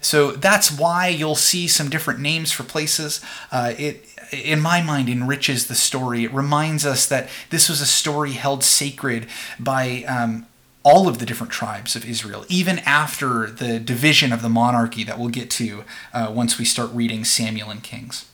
So 0.00 0.32
that's 0.32 0.70
why 0.70 1.08
you'll 1.08 1.34
see 1.34 1.68
some 1.68 1.90
different 1.90 2.20
names 2.20 2.52
for 2.52 2.62
places. 2.62 3.20
Uh, 3.52 3.74
it, 3.78 4.04
in 4.32 4.60
my 4.60 4.80
mind, 4.82 5.08
enriches 5.08 5.66
the 5.66 5.74
story. 5.74 6.24
It 6.24 6.32
reminds 6.32 6.86
us 6.86 7.06
that 7.06 7.28
this 7.50 7.68
was 7.68 7.80
a 7.80 7.86
story 7.86 8.32
held 8.32 8.64
sacred 8.64 9.26
by 9.58 10.04
um, 10.04 10.46
all 10.82 11.08
of 11.08 11.18
the 11.18 11.26
different 11.26 11.52
tribes 11.52 11.94
of 11.94 12.08
Israel, 12.08 12.44
even 12.48 12.78
after 12.80 13.50
the 13.50 13.78
division 13.78 14.32
of 14.32 14.40
the 14.42 14.48
monarchy 14.48 15.04
that 15.04 15.18
we'll 15.18 15.28
get 15.28 15.50
to 15.50 15.84
uh, 16.12 16.32
once 16.34 16.58
we 16.58 16.64
start 16.64 16.90
reading 16.92 17.24
Samuel 17.24 17.70
and 17.70 17.82
Kings. 17.82 18.29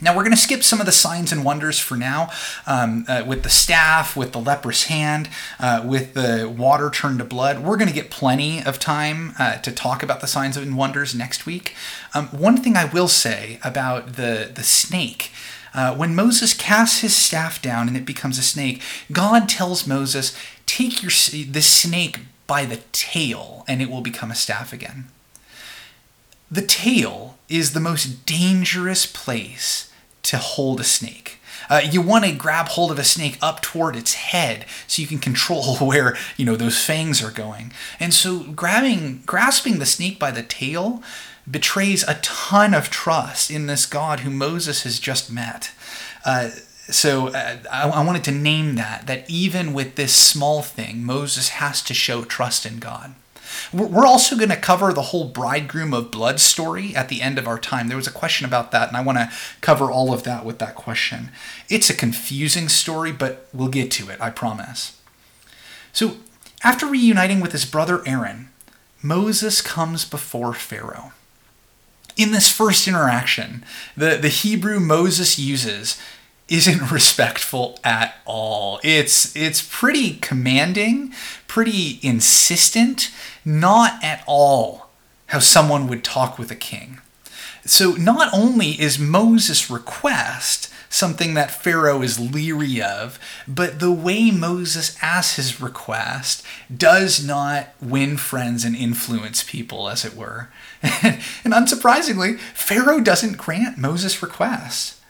Now, 0.00 0.16
we're 0.16 0.24
going 0.24 0.34
to 0.34 0.36
skip 0.36 0.64
some 0.64 0.80
of 0.80 0.86
the 0.86 0.92
signs 0.92 1.30
and 1.30 1.44
wonders 1.44 1.78
for 1.78 1.96
now 1.96 2.30
um, 2.66 3.04
uh, 3.08 3.22
with 3.26 3.44
the 3.44 3.48
staff, 3.48 4.16
with 4.16 4.32
the 4.32 4.40
leprous 4.40 4.84
hand, 4.84 5.28
uh, 5.60 5.82
with 5.86 6.14
the 6.14 6.52
water 6.54 6.90
turned 6.90 7.20
to 7.20 7.24
blood. 7.24 7.60
We're 7.60 7.76
going 7.76 7.88
to 7.88 7.94
get 7.94 8.10
plenty 8.10 8.60
of 8.60 8.80
time 8.80 9.34
uh, 9.38 9.58
to 9.58 9.70
talk 9.70 10.02
about 10.02 10.20
the 10.20 10.26
signs 10.26 10.56
and 10.56 10.76
wonders 10.76 11.14
next 11.14 11.46
week. 11.46 11.74
Um, 12.12 12.26
one 12.28 12.56
thing 12.56 12.76
I 12.76 12.86
will 12.86 13.06
say 13.06 13.60
about 13.62 14.14
the, 14.14 14.50
the 14.52 14.64
snake. 14.64 15.30
Uh, 15.72 15.94
when 15.94 16.14
Moses 16.14 16.54
casts 16.54 17.00
his 17.00 17.14
staff 17.14 17.62
down 17.62 17.86
and 17.88 17.96
it 17.96 18.04
becomes 18.04 18.36
a 18.38 18.42
snake, 18.42 18.82
God 19.10 19.48
tells 19.48 19.86
Moses, 19.86 20.36
"Take 20.66 21.02
your 21.02 21.10
this 21.10 21.66
snake 21.66 22.20
by 22.46 22.64
the 22.64 22.80
tail, 22.92 23.64
and 23.66 23.82
it 23.82 23.90
will 23.90 24.00
become 24.00 24.30
a 24.30 24.36
staff 24.36 24.72
again." 24.72 25.06
The 26.54 26.62
tail 26.62 27.36
is 27.48 27.72
the 27.72 27.80
most 27.80 28.26
dangerous 28.26 29.06
place 29.06 29.92
to 30.22 30.38
hold 30.38 30.78
a 30.78 30.84
snake. 30.84 31.40
Uh, 31.68 31.80
you 31.82 32.00
want 32.00 32.24
to 32.24 32.30
grab 32.30 32.68
hold 32.68 32.92
of 32.92 32.98
a 33.00 33.02
snake 33.02 33.36
up 33.42 33.60
toward 33.60 33.96
its 33.96 34.14
head 34.14 34.64
so 34.86 35.02
you 35.02 35.08
can 35.08 35.18
control 35.18 35.76
where 35.80 36.16
you 36.36 36.44
know 36.44 36.54
those 36.54 36.78
fangs 36.78 37.20
are 37.24 37.32
going. 37.32 37.72
And 37.98 38.14
so 38.14 38.44
grabbing 38.52 39.24
grasping 39.26 39.80
the 39.80 39.84
snake 39.84 40.20
by 40.20 40.30
the 40.30 40.44
tail 40.44 41.02
betrays 41.50 42.04
a 42.04 42.20
ton 42.22 42.72
of 42.72 42.88
trust 42.88 43.50
in 43.50 43.66
this 43.66 43.84
God 43.84 44.20
who 44.20 44.30
Moses 44.30 44.84
has 44.84 45.00
just 45.00 45.32
met. 45.32 45.72
Uh, 46.24 46.50
so 46.86 47.30
uh, 47.30 47.56
I, 47.68 47.88
I 47.88 48.04
wanted 48.04 48.22
to 48.24 48.30
name 48.30 48.76
that 48.76 49.08
that 49.08 49.28
even 49.28 49.72
with 49.72 49.96
this 49.96 50.14
small 50.14 50.62
thing, 50.62 51.02
Moses 51.02 51.48
has 51.48 51.82
to 51.82 51.94
show 51.94 52.22
trust 52.22 52.64
in 52.64 52.78
God. 52.78 53.16
We're 53.72 54.06
also 54.06 54.36
going 54.36 54.50
to 54.50 54.56
cover 54.56 54.92
the 54.92 55.02
whole 55.02 55.24
bridegroom 55.24 55.92
of 55.92 56.10
blood 56.10 56.40
story 56.40 56.94
at 56.94 57.08
the 57.08 57.22
end 57.22 57.38
of 57.38 57.48
our 57.48 57.58
time. 57.58 57.88
There 57.88 57.96
was 57.96 58.06
a 58.06 58.12
question 58.12 58.46
about 58.46 58.70
that, 58.70 58.88
and 58.88 58.96
I 58.96 59.02
want 59.02 59.18
to 59.18 59.30
cover 59.60 59.90
all 59.90 60.12
of 60.12 60.22
that 60.24 60.44
with 60.44 60.58
that 60.58 60.74
question. 60.74 61.30
It's 61.68 61.90
a 61.90 61.94
confusing 61.94 62.68
story, 62.68 63.12
but 63.12 63.48
we'll 63.52 63.68
get 63.68 63.90
to 63.92 64.10
it, 64.10 64.20
I 64.20 64.30
promise. 64.30 65.00
So, 65.92 66.16
after 66.62 66.86
reuniting 66.86 67.40
with 67.40 67.52
his 67.52 67.66
brother 67.66 68.02
Aaron, 68.06 68.48
Moses 69.02 69.60
comes 69.60 70.04
before 70.04 70.54
Pharaoh. 70.54 71.12
In 72.16 72.32
this 72.32 72.50
first 72.50 72.88
interaction, 72.88 73.64
the, 73.96 74.16
the 74.16 74.28
Hebrew 74.28 74.80
Moses 74.80 75.38
uses 75.38 76.00
isn't 76.48 76.90
respectful 76.92 77.78
at 77.84 78.16
all. 78.24 78.80
It's 78.82 79.34
it's 79.36 79.66
pretty 79.66 80.14
commanding, 80.16 81.12
pretty 81.46 81.98
insistent, 82.02 83.10
not 83.44 84.02
at 84.02 84.22
all 84.26 84.90
how 85.26 85.38
someone 85.38 85.88
would 85.88 86.04
talk 86.04 86.38
with 86.38 86.50
a 86.50 86.56
king. 86.56 87.00
So 87.64 87.92
not 87.92 88.32
only 88.34 88.80
is 88.80 88.98
Moses' 88.98 89.70
request 89.70 90.70
something 90.94 91.34
that 91.34 91.50
Pharaoh 91.50 92.02
is 92.02 92.20
leery 92.20 92.80
of, 92.80 93.18
but 93.48 93.80
the 93.80 93.90
way 93.90 94.30
Moses 94.30 94.96
asks 95.02 95.36
his 95.36 95.60
request 95.60 96.44
does 96.74 97.26
not 97.26 97.70
win 97.82 98.16
friends 98.16 98.64
and 98.64 98.76
influence 98.76 99.42
people, 99.42 99.88
as 99.88 100.04
it 100.04 100.14
were. 100.14 100.50
and 100.82 101.52
unsurprisingly, 101.52 102.38
Pharaoh 102.38 103.00
doesn't 103.00 103.38
grant 103.38 103.76
Moses' 103.76 104.22
request. 104.22 105.00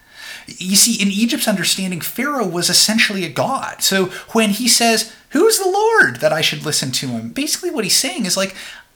You 0.47 0.75
see, 0.75 1.01
in 1.01 1.09
Egypt's 1.09 1.47
understanding, 1.47 2.01
Pharaoh 2.01 2.47
was 2.47 2.69
essentially 2.69 3.23
a 3.25 3.29
god. 3.29 3.81
So 3.81 4.05
when 4.33 4.51
he 4.51 4.67
says, 4.67 5.13
Who's 5.29 5.59
the 5.59 5.69
Lord 5.69 6.21
that 6.21 6.31
I 6.31 6.39
should 6.39 6.65
listen 6.65 6.91
to 6.93 7.07
him? 7.07 7.29
Basically, 7.29 7.69
what 7.69 7.83
he's 7.83 7.97
saying 7.97 8.25
is 8.25 8.37
like, 8.37 8.55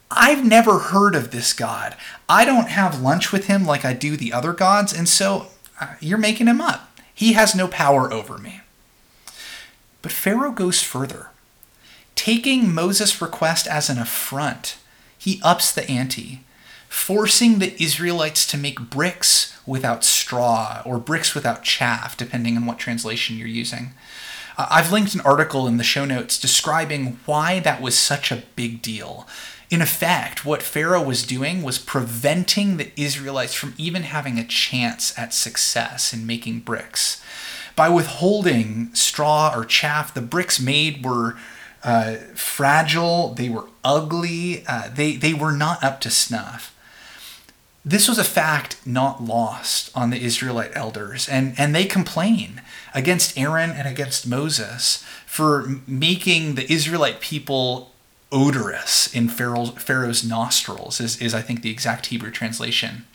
I've 0.10 0.46
never 0.46 0.80
heard 0.80 1.14
of 1.14 1.32
this 1.32 1.52
God. 1.52 1.98
I 2.30 2.46
don't 2.46 2.70
have 2.70 3.02
lunch 3.02 3.32
with 3.32 3.48
him 3.48 3.66
like 3.66 3.84
I 3.84 3.94
do 3.94 4.16
the 4.16 4.32
other 4.32 4.54
gods, 4.54 4.94
and 4.94 5.08
so 5.08 5.48
uh, 5.82 5.96
you're 6.00 6.18
making 6.18 6.48
him 6.48 6.62
up. 6.62 6.98
He 7.14 7.34
has 7.34 7.54
no 7.54 7.68
power 7.68 8.12
over 8.12 8.38
me. 8.38 8.62
But 10.02 10.14
Pharaoh 10.14 10.52
goes 10.52 10.82
further. 10.82 11.32
Taking 12.16 12.74
Moses' 12.74 13.22
request 13.22 13.68
as 13.68 13.90
an 13.90 13.98
affront, 13.98 14.78
he 15.18 15.42
ups 15.44 15.72
the 15.72 15.90
ante 15.90 16.46
forcing 16.90 17.60
the 17.60 17.82
Israelites 17.82 18.48
to 18.48 18.58
make 18.58 18.80
bricks 18.90 19.56
without 19.66 20.04
straw 20.04 20.82
or 20.84 20.98
bricks 20.98 21.36
without 21.36 21.64
chaff, 21.64 22.18
depending 22.18 22.58
on 22.58 22.66
what 22.66 22.80
translation 22.80 23.38
you're 23.38 23.48
using. 23.48 23.92
Uh, 24.58 24.68
I've 24.72 24.92
linked 24.92 25.14
an 25.14 25.22
article 25.22 25.68
in 25.68 25.78
the 25.78 25.84
show 25.84 26.04
notes 26.04 26.40
describing 26.40 27.20
why 27.26 27.60
that 27.60 27.80
was 27.80 27.98
such 27.98 28.32
a 28.32 28.44
big 28.56 28.82
deal. 28.82 29.28
In 29.70 29.84
effect, 29.84 30.44
what 30.44 30.64
Pharaoh 30.64 31.04
was 31.04 31.24
doing 31.24 31.62
was 31.62 31.78
preventing 31.78 32.78
the 32.78 32.92
Israelites 33.00 33.54
from 33.54 33.76
even 33.78 34.02
having 34.02 34.40
a 34.40 34.44
chance 34.44 35.18
at 35.18 35.32
success 35.32 36.12
in 36.12 36.26
making 36.26 36.62
bricks. 36.62 37.24
By 37.76 37.88
withholding 37.90 38.94
straw 38.96 39.54
or 39.56 39.64
chaff, 39.64 40.12
the 40.12 40.22
bricks 40.22 40.60
made 40.60 41.06
were 41.06 41.38
uh, 41.84 42.16
fragile, 42.34 43.36
they 43.36 43.48
were 43.48 43.66
ugly, 43.86 44.66
uh, 44.68 44.90
they, 44.92 45.16
they 45.16 45.36
were 45.36 45.52
not 45.52 45.84
up 45.84 46.02
to 46.02 46.10
snuff 46.10 46.76
this 47.90 48.08
was 48.08 48.20
a 48.20 48.24
fact 48.24 48.78
not 48.86 49.24
lost 49.24 49.90
on 49.96 50.12
the 50.12 50.22
Israelite 50.22 50.72
elders, 50.76 51.28
and, 51.28 51.56
and 51.58 51.74
they 51.74 51.86
complain 51.86 52.62
against 52.94 53.36
Aaron 53.36 53.72
and 53.72 53.88
against 53.88 54.28
Moses 54.28 55.04
for 55.26 55.68
making 55.88 56.54
the 56.54 56.72
Israelite 56.72 57.20
people 57.20 57.92
odorous 58.32 59.12
in 59.12 59.28
Pharaoh's, 59.28 59.72
Pharaoh's 59.72 60.24
nostrils, 60.24 61.02
is, 61.02 61.20
is 61.20 61.34
I 61.34 61.42
think 61.42 61.64
the 61.64 61.72
exact 61.72 62.08
Hebrew 62.08 62.30
translation. 62.30 63.06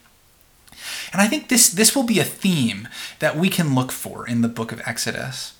And 1.12 1.22
I 1.22 1.28
think 1.28 1.48
this, 1.48 1.68
this 1.68 1.94
will 1.94 2.02
be 2.02 2.18
a 2.18 2.24
theme 2.24 2.88
that 3.20 3.36
we 3.36 3.48
can 3.48 3.76
look 3.76 3.92
for 3.92 4.26
in 4.26 4.42
the 4.42 4.48
book 4.48 4.72
of 4.72 4.82
Exodus. 4.84 5.54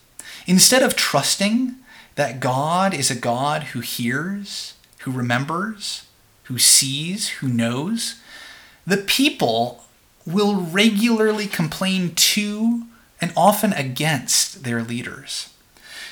Instead 0.44 0.82
of 0.82 0.96
trusting 0.96 1.76
that 2.16 2.40
God 2.40 2.92
is 2.92 3.12
a 3.12 3.16
God 3.16 3.62
who 3.62 3.78
hears, 3.78 4.74
who 5.00 5.12
remembers, 5.12 6.06
who 6.44 6.58
sees, 6.58 7.28
who 7.28 7.46
knows, 7.46 8.16
the 8.86 8.96
people 8.98 9.84
will 10.26 10.54
regularly 10.56 11.46
complain 11.46 12.14
to 12.14 12.84
and 13.20 13.32
often 13.36 13.72
against 13.72 14.64
their 14.64 14.82
leaders. 14.82 15.50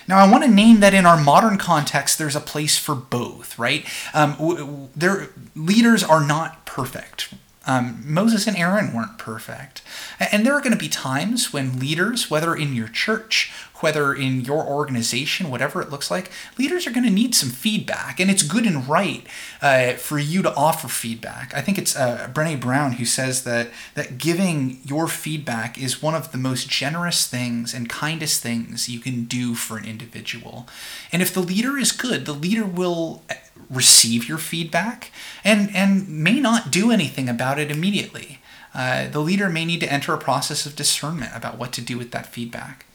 Now, 0.09 0.19
I 0.19 0.31
want 0.31 0.45
to 0.45 0.51
name 0.51 0.81
that 0.81 0.95
in 0.95 1.07
our 1.07 1.21
modern 1.21 1.59
context, 1.59 2.19
there's 2.19 2.37
a 2.37 2.41
place 2.41 2.77
for 2.77 2.95
both, 2.95 3.59
right? 3.59 3.87
Um, 4.13 4.91
their 4.97 5.29
leaders 5.55 6.03
are 6.03 6.27
not 6.27 6.67
perfect. 6.67 7.33
Um, 7.67 8.03
Moses 8.05 8.49
and 8.49 8.57
Aaron 8.57 8.93
weren't 8.93 9.19
perfect. 9.19 9.83
And 10.19 10.45
there 10.45 10.55
are 10.55 10.61
going 10.61 10.73
to 10.73 10.79
be 10.79 10.89
times 10.89 11.53
when 11.53 11.79
leaders, 11.79 12.29
whether 12.29 12.55
in 12.55 12.75
your 12.75 12.89
church 12.89 13.53
whether 13.83 14.15
in 14.15 14.43
your 14.43 14.65
organization, 14.65 15.51
whatever 15.51 15.81
it 15.81 15.91
looks 15.91 16.11
like, 16.11 16.31
leaders 16.59 16.87
are 16.87 16.93
going 16.93 17.07
to 17.07 17.11
need 17.11 17.35
some 17.35 17.51
feedback. 17.51 18.21
And 18.21 18.31
it's 18.31 18.43
good 18.43 18.67
and 18.67 18.89
right 18.89 19.27
uh, 19.61 19.93
for 19.95 20.19
you 20.19 20.43
to 20.43 20.55
offer 20.55 20.89
feedback. 20.89 21.53
I 21.55 21.61
think 21.61 21.79
it's 21.79 21.97
uh, 21.97 22.31
Brene 22.33 22.61
Brown 22.61 22.93
who 22.93 23.05
says 23.05 23.45
that, 23.45 23.69
that 23.95 24.19
giving 24.19 24.81
your 24.85 25.09
feedback 25.09 25.79
is 25.81 26.03
one 26.03 26.15
of 26.15 26.33
the 26.33 26.39
most 26.39 26.69
generous 26.69 27.27
things 27.27 27.75
and 27.75 27.89
kindest 27.89 28.43
things 28.43 28.89
you 28.89 29.01
can 29.01 29.25
do 29.25 29.55
for 29.55 29.77
an 29.77 29.85
individual. 29.85 30.69
And 31.13 31.23
if 31.23 31.35
the 31.35 31.41
leader 31.41 31.77
is 31.77 31.93
good, 31.93 32.27
the 32.27 32.33
leader 32.33 32.65
will 32.65 33.23
uh, 33.29 33.35
receive 33.69 34.29
your 34.29 34.39
feedback 34.39 35.11
and, 35.45 35.75
and 35.75 36.09
may 36.09 36.41
not 36.41 36.71
do 36.71 36.91
anything 36.91 37.29
about 37.29 37.59
it 37.59 37.71
immediately. 37.71 38.39
Uh, 38.75 39.09
the 39.09 39.21
leader 39.21 39.49
may 39.49 39.65
need 39.65 39.81
to 39.81 39.93
enter 39.93 40.15
a 40.15 40.19
process 40.19 40.65
of 40.65 40.77
discernment 40.77 41.31
about 41.35 41.59
what 41.59 41.73
to 41.73 41.81
do 41.81 41.99
with 41.99 42.11
that 42.11 42.27
feedback. 42.27 42.87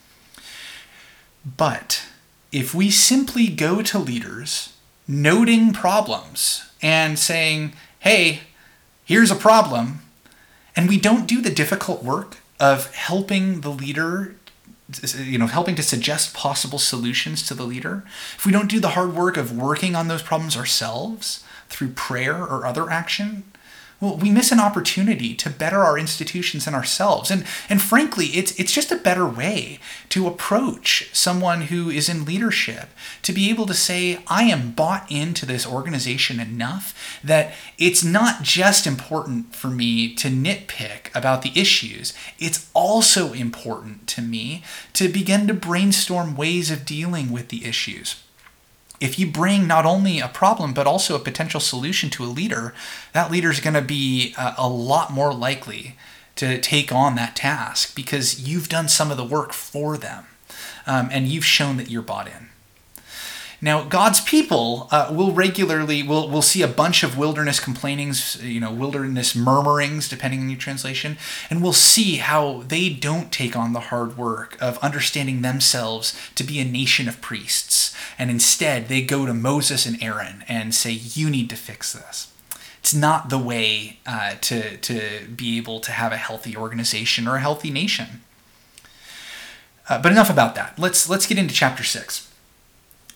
But 1.56 2.06
if 2.52 2.74
we 2.74 2.92
simply 2.92 3.48
go 3.48 3.82
to 3.82 4.00
leaders 4.00 4.74
noting 5.08 5.72
problems 5.72 6.70
and 6.82 7.18
saying, 7.18 7.74
hey, 8.00 8.42
here's 9.06 9.32
a 9.32 9.36
problem, 9.36 10.02
and 10.76 10.90
we 10.90 11.00
don't 11.00 11.28
do 11.28 11.42
the 11.42 11.50
difficult 11.50 12.04
work 12.04 12.38
of 12.60 12.94
helping 12.94 13.62
the 13.62 13.70
leader 13.70 14.36
you 15.18 15.38
know 15.38 15.48
helping 15.48 15.76
to 15.76 15.84
suggest 15.84 16.34
possible 16.34 16.80
solutions 16.80 17.46
to 17.46 17.54
the 17.54 17.66
leader 17.66 18.06
if 18.38 18.46
we 18.46 18.54
don't 18.54 18.70
do 18.70 18.80
the 18.80 18.92
hard 18.92 19.14
work 19.14 19.36
of 19.36 19.56
working 19.56 19.98
on 19.98 20.08
those 20.08 20.22
problems 20.22 20.56
ourselves 20.56 21.44
through 21.68 21.90
prayer 21.90 22.38
or 22.38 22.66
other 22.66 22.90
action 22.90 23.44
well, 24.00 24.16
we 24.16 24.30
miss 24.30 24.52
an 24.52 24.60
opportunity 24.60 25.34
to 25.34 25.50
better 25.50 25.80
our 25.80 25.98
institutions 25.98 26.68
and 26.68 26.76
ourselves. 26.76 27.32
And, 27.32 27.46
and 27.68 27.82
frankly, 27.82 28.28
it's, 28.28 28.58
it's 28.60 28.72
just 28.72 28.92
a 28.92 28.98
better 28.98 29.26
way 29.26 29.80
to 30.10 30.28
approach 30.28 31.10
someone 31.14 31.64
who 31.64 31.90
is 31.90 32.08
in 32.08 32.24
leadership 32.24 32.90
to 33.24 33.34
be 33.34 33.50
able 33.50 33.66
to 33.66 33.74
say, 33.74 34.20
I 34.28 34.44
am 34.44 34.72
bought 34.72 35.12
into 35.12 35.48
this 35.48 35.66
organization 35.66 36.40
enough 36.40 37.20
that 37.24 37.56
it's 37.80 38.04
not 38.04 38.44
just 38.44 38.86
important 38.86 39.56
for 39.56 39.70
me 39.70 40.14
to 40.16 40.30
nitpick 40.30 41.14
about 41.16 41.42
the 41.42 41.60
issues, 41.60 42.14
it's 42.38 42.70
also 42.76 43.34
important 43.34 44.06
to 44.10 44.22
me 44.22 44.64
to 44.94 45.10
begin 45.10 45.48
to 45.48 45.56
brainstorm 45.56 46.36
ways 46.36 46.70
of 46.70 46.86
dealing 46.86 47.32
with 47.32 47.50
the 47.50 47.66
issues 47.66 48.24
if 49.00 49.20
you 49.20 49.28
bring 49.28 49.68
not 49.68 49.86
only 49.86 50.20
a 50.20 50.28
problem 50.28 50.74
but 50.74 50.88
also 50.88 51.16
a 51.16 51.20
potential 51.20 51.60
solution 51.60 52.10
to 52.12 52.24
a 52.24 52.28
leader, 52.28 52.74
that 53.14 53.32
leader 53.32 53.52
is 53.52 53.60
going 53.60 53.74
to 53.74 53.82
be 53.82 54.34
a, 54.38 54.56
a, 54.58 54.70
lot 54.70 55.12
more 55.12 55.34
likely 55.34 55.96
to 56.36 56.60
take 56.60 56.92
on 56.92 57.16
that 57.16 57.36
task 57.36 57.96
because 57.96 58.48
you've 58.48 58.70
done 58.70 58.88
some 58.88 59.12
of 59.12 59.18
the 59.18 59.24
work 59.26 59.54
for 59.54 59.98
them 59.98 60.26
um, 60.86 61.10
and 61.12 61.28
you've 61.28 61.46
shown 61.46 61.78
that 61.78 61.90
you're 61.90 62.02
bought 62.02 62.28
in. 62.28 62.50
Now, 63.60 63.84
God's 63.84 64.22
people 64.22 64.88
uh, 64.92 65.12
will 65.12 65.32
regularly 65.32 66.04
will 66.04 66.30
will 66.30 66.44
see 66.44 66.62
a 66.62 66.68
bunch 66.68 67.02
of 67.02 67.18
wilderness 67.18 67.60
complainings, 67.60 68.42
you 68.44 68.60
know, 68.60 68.72
wilderness 68.72 69.36
murmurings, 69.36 70.08
depending 70.08 70.42
on 70.42 70.50
your 70.50 70.60
translation, 70.60 71.18
and 71.50 71.64
we'll 71.64 71.74
see 71.74 72.18
how 72.18 72.64
they 72.68 72.90
don't 72.90 73.32
take 73.32 73.56
on 73.56 73.74
the 73.74 73.80
hard 73.80 74.16
work 74.16 74.58
of 74.62 74.78
understanding 74.80 75.42
themselves 75.42 76.16
to 76.36 76.44
be 76.44 76.60
a 76.60 76.66
nation 76.66 77.08
of 77.08 77.20
priests, 77.20 77.96
and 78.20 78.30
instead 78.30 78.90
they 78.90 79.02
go 79.02 79.26
to 79.26 79.34
Moses 79.34 79.88
and 79.88 80.02
Aaron 80.04 80.44
and 80.48 80.76
say, 80.76 80.92
"You 80.92 81.28
need 81.32 81.50
to 81.50 81.56
fix 81.56 81.94
this." 81.94 82.32
It's 82.80 82.94
not 82.94 83.30
the 83.30 83.40
way 83.40 83.98
uh, 84.06 84.36
to 84.42 84.78
to 84.78 85.28
be 85.36 85.58
able 85.58 85.80
to 85.80 85.92
have 85.92 86.12
a 86.12 86.18
healthy 86.18 86.56
organization 86.56 87.28
or 87.28 87.38
a 87.38 87.42
healthy 87.42 87.72
nation. 87.72 88.22
Uh, 89.90 90.00
but 90.00 90.12
enough 90.12 90.30
about 90.30 90.54
that. 90.54 90.78
Let's 90.78 91.10
let's 91.10 91.26
get 91.26 91.40
into 91.40 91.56
chapter 91.56 91.84
six. 91.84 92.27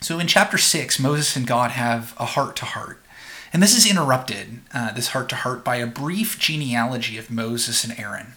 So 0.01 0.17
in 0.17 0.25
chapter 0.25 0.57
6, 0.57 0.99
Moses 0.99 1.35
and 1.35 1.45
God 1.45 1.71
have 1.71 2.15
a 2.17 2.25
heart 2.25 2.55
to 2.57 2.65
heart. 2.65 2.97
And 3.53 3.61
this 3.61 3.77
is 3.77 3.89
interrupted, 3.89 4.61
uh, 4.73 4.91
this 4.93 5.09
heart 5.09 5.29
to 5.29 5.35
heart, 5.35 5.63
by 5.63 5.75
a 5.75 5.85
brief 5.85 6.39
genealogy 6.39 7.19
of 7.19 7.29
Moses 7.29 7.83
and 7.83 7.97
Aaron. 7.99 8.33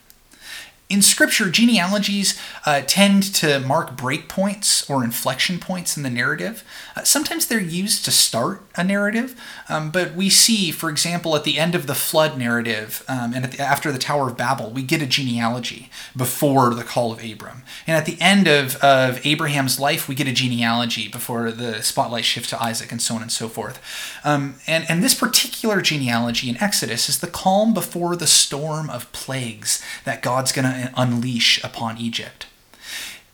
In 0.95 1.03
Scripture, 1.03 1.51
genealogies 1.51 2.39
uh, 2.65 2.83
tend 2.87 3.25
to 3.35 3.59
mark 3.59 3.97
breakpoints 3.97 4.89
or 4.89 5.03
inflection 5.03 5.59
points 5.59 5.97
in 5.97 6.05
the 6.05 6.09
narrative. 6.09 6.63
Uh, 6.95 7.03
sometimes 7.03 7.49
they're 7.49 7.59
used 7.59 8.05
to 8.05 8.13
start 8.13 8.63
a 8.77 8.85
narrative, 8.85 9.35
um, 9.69 9.91
but 9.91 10.15
we 10.15 10.31
see, 10.31 10.71
for 10.71 10.89
example, 10.89 11.35
at 11.35 11.43
the 11.43 11.59
end 11.59 11.75
of 11.75 11.89
the 11.89 11.97
flood 11.97 12.39
narrative 12.39 13.05
um, 13.09 13.35
and 13.35 13.45
the, 13.47 13.61
after 13.61 13.91
the 13.91 13.99
Tower 13.99 14.29
of 14.29 14.37
Babel, 14.37 14.71
we 14.71 14.85
get 14.85 15.03
a 15.03 15.07
genealogy 15.07 15.91
before 16.17 16.73
the 16.75 16.85
call 16.85 17.11
of 17.11 17.25
Abram. 17.25 17.65
And 17.89 17.97
at 17.97 18.07
the 18.07 18.17
end 18.21 18.47
of, 18.47 18.77
of 18.77 19.19
Abraham's 19.27 19.81
life, 19.81 20.09
we 20.09 20.15
get 20.15 20.29
a 20.29 20.33
genealogy 20.33 21.09
before 21.09 21.51
the 21.51 21.83
spotlight 21.83 22.25
shifts 22.25 22.51
to 22.51 22.63
Isaac 22.63 22.93
and 22.93 23.03
so 23.03 23.17
on 23.17 23.23
and 23.23 23.33
so 23.33 23.49
forth. 23.49 23.81
Um, 24.23 24.61
and, 24.69 24.89
and 24.89 25.03
this 25.03 25.15
particular 25.15 25.81
genealogy 25.81 26.49
in 26.49 26.57
Exodus 26.63 27.09
is 27.09 27.19
the 27.19 27.27
calm 27.27 27.75
before 27.75 28.15
the 28.15 28.29
storm 28.29 28.89
of 28.91 29.11
plagues 29.11 29.83
that 30.05 30.23
God's 30.23 30.53
going 30.53 30.67
to 30.67 30.84
unleash 30.97 31.63
upon 31.63 31.99
Egypt. 31.99 32.47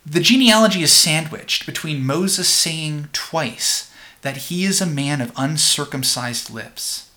The 0.04 0.20
genealogy 0.20 0.82
is 0.82 0.92
sandwiched 0.92 1.66
between 1.66 2.06
Moses 2.06 2.48
saying 2.48 3.08
twice 3.12 3.92
that 4.22 4.36
he 4.36 4.64
is 4.64 4.80
a 4.80 4.86
man 4.86 5.20
of 5.20 5.32
uncircumcised 5.36 6.50
lips. 6.50 7.10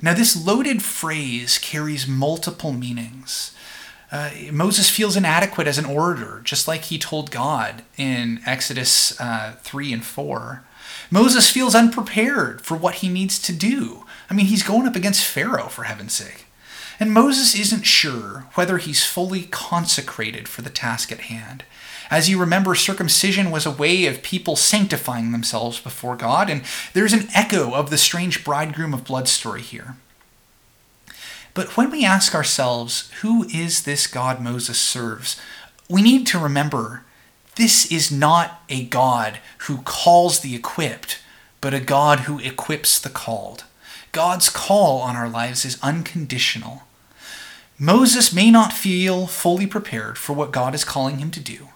Now, 0.00 0.14
this 0.14 0.46
loaded 0.46 0.82
phrase 0.82 1.58
carries 1.58 2.06
multiple 2.06 2.72
meanings. 2.72 3.54
Uh, 4.10 4.30
Moses 4.52 4.88
feels 4.88 5.16
inadequate 5.16 5.66
as 5.66 5.76
an 5.76 5.84
orator, 5.84 6.40
just 6.44 6.68
like 6.68 6.84
he 6.84 6.98
told 6.98 7.30
God 7.30 7.82
in 7.96 8.40
Exodus 8.46 9.18
uh, 9.20 9.56
3 9.60 9.92
and 9.92 10.04
4. 10.04 10.64
Moses 11.10 11.50
feels 11.50 11.74
unprepared 11.74 12.60
for 12.60 12.76
what 12.76 12.96
he 12.96 13.08
needs 13.08 13.38
to 13.40 13.52
do. 13.52 14.04
I 14.30 14.34
mean, 14.34 14.46
he's 14.46 14.62
going 14.62 14.86
up 14.86 14.96
against 14.96 15.24
Pharaoh, 15.24 15.68
for 15.68 15.84
heaven's 15.84 16.12
sake. 16.12 16.46
And 17.00 17.12
Moses 17.12 17.54
isn't 17.54 17.86
sure 17.86 18.46
whether 18.54 18.78
he's 18.78 19.04
fully 19.04 19.44
consecrated 19.44 20.48
for 20.48 20.62
the 20.62 20.70
task 20.70 21.12
at 21.12 21.20
hand. 21.22 21.64
As 22.10 22.28
you 22.28 22.40
remember, 22.40 22.74
circumcision 22.74 23.50
was 23.50 23.66
a 23.66 23.70
way 23.70 24.06
of 24.06 24.22
people 24.22 24.56
sanctifying 24.56 25.30
themselves 25.30 25.78
before 25.78 26.16
God, 26.16 26.48
and 26.50 26.62
there's 26.94 27.12
an 27.12 27.28
echo 27.34 27.72
of 27.72 27.90
the 27.90 27.98
strange 27.98 28.44
bridegroom 28.44 28.94
of 28.94 29.04
blood 29.04 29.28
story 29.28 29.62
here. 29.62 29.96
But 31.54 31.76
when 31.76 31.90
we 31.90 32.04
ask 32.04 32.34
ourselves, 32.34 33.10
who 33.20 33.44
is 33.44 33.82
this 33.82 34.06
God 34.06 34.40
Moses 34.40 34.78
serves, 34.78 35.40
we 35.88 36.02
need 36.02 36.26
to 36.28 36.38
remember 36.38 37.04
this 37.56 37.90
is 37.90 38.10
not 38.10 38.62
a 38.68 38.84
God 38.84 39.38
who 39.58 39.78
calls 39.78 40.40
the 40.40 40.54
equipped, 40.54 41.20
but 41.60 41.74
a 41.74 41.80
God 41.80 42.20
who 42.20 42.38
equips 42.38 42.98
the 42.98 43.10
called. 43.10 43.64
God's 44.12 44.48
call 44.48 45.00
on 45.00 45.16
our 45.16 45.28
lives 45.28 45.64
is 45.64 45.78
unconditional. 45.82 46.84
Moses 47.78 48.32
may 48.32 48.50
not 48.50 48.72
feel 48.72 49.28
fully 49.28 49.66
prepared 49.66 50.18
for 50.18 50.32
what 50.32 50.50
God 50.50 50.74
is 50.74 50.84
calling 50.84 51.18
him 51.18 51.30
to 51.30 51.40
do, 51.40 51.68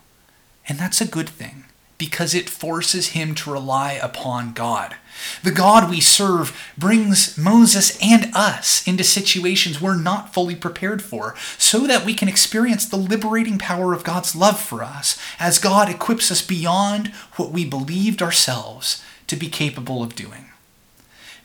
and 0.69 0.79
that's 0.79 1.01
a 1.01 1.07
good 1.07 1.29
thing 1.29 1.65
because 1.97 2.35
it 2.35 2.51
forces 2.51 3.11
him 3.11 3.33
to 3.33 3.53
rely 3.53 3.93
upon 3.93 4.53
God. 4.53 4.97
The 5.45 5.53
God 5.53 5.89
we 5.89 6.01
serve 6.01 6.73
brings 6.77 7.39
Moses 7.39 7.97
and 8.03 8.35
us 8.35 8.85
into 8.89 9.05
situations 9.05 9.81
we're 9.81 9.95
not 9.95 10.35
fully 10.35 10.57
prepared 10.57 11.01
for 11.01 11.37
so 11.57 11.87
that 11.87 12.05
we 12.05 12.15
can 12.15 12.29
experience 12.29 12.85
the 12.85 12.97
liberating 12.97 13.57
power 13.57 13.93
of 13.93 14.03
God's 14.03 14.35
love 14.35 14.59
for 14.59 14.83
us 14.83 15.17
as 15.39 15.61
God 15.61 15.89
equips 15.89 16.33
us 16.33 16.43
beyond 16.43 17.13
what 17.37 17.53
we 17.53 17.65
believed 17.65 18.21
ourselves 18.21 19.05
to 19.29 19.37
be 19.37 19.49
capable 19.49 20.03
of 20.03 20.17
doing. 20.17 20.47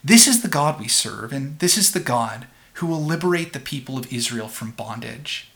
This 0.04 0.26
is 0.26 0.42
the 0.42 0.48
God 0.48 0.80
we 0.80 0.88
serve, 0.88 1.32
and 1.32 1.60
this 1.60 1.78
is 1.78 1.92
the 1.92 2.00
God 2.00 2.48
who 2.78 2.88
will 2.88 3.04
liberate 3.04 3.54
the 3.54 3.60
people 3.60 3.98
of 3.98 4.12
Israel 4.14 4.48
from 4.48 4.72
bondage. 4.72 5.50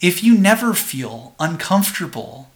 If 0.00 0.22
you 0.22 0.36
never 0.36 0.74
feel 0.74 1.34
uncomfortable, 1.38 2.50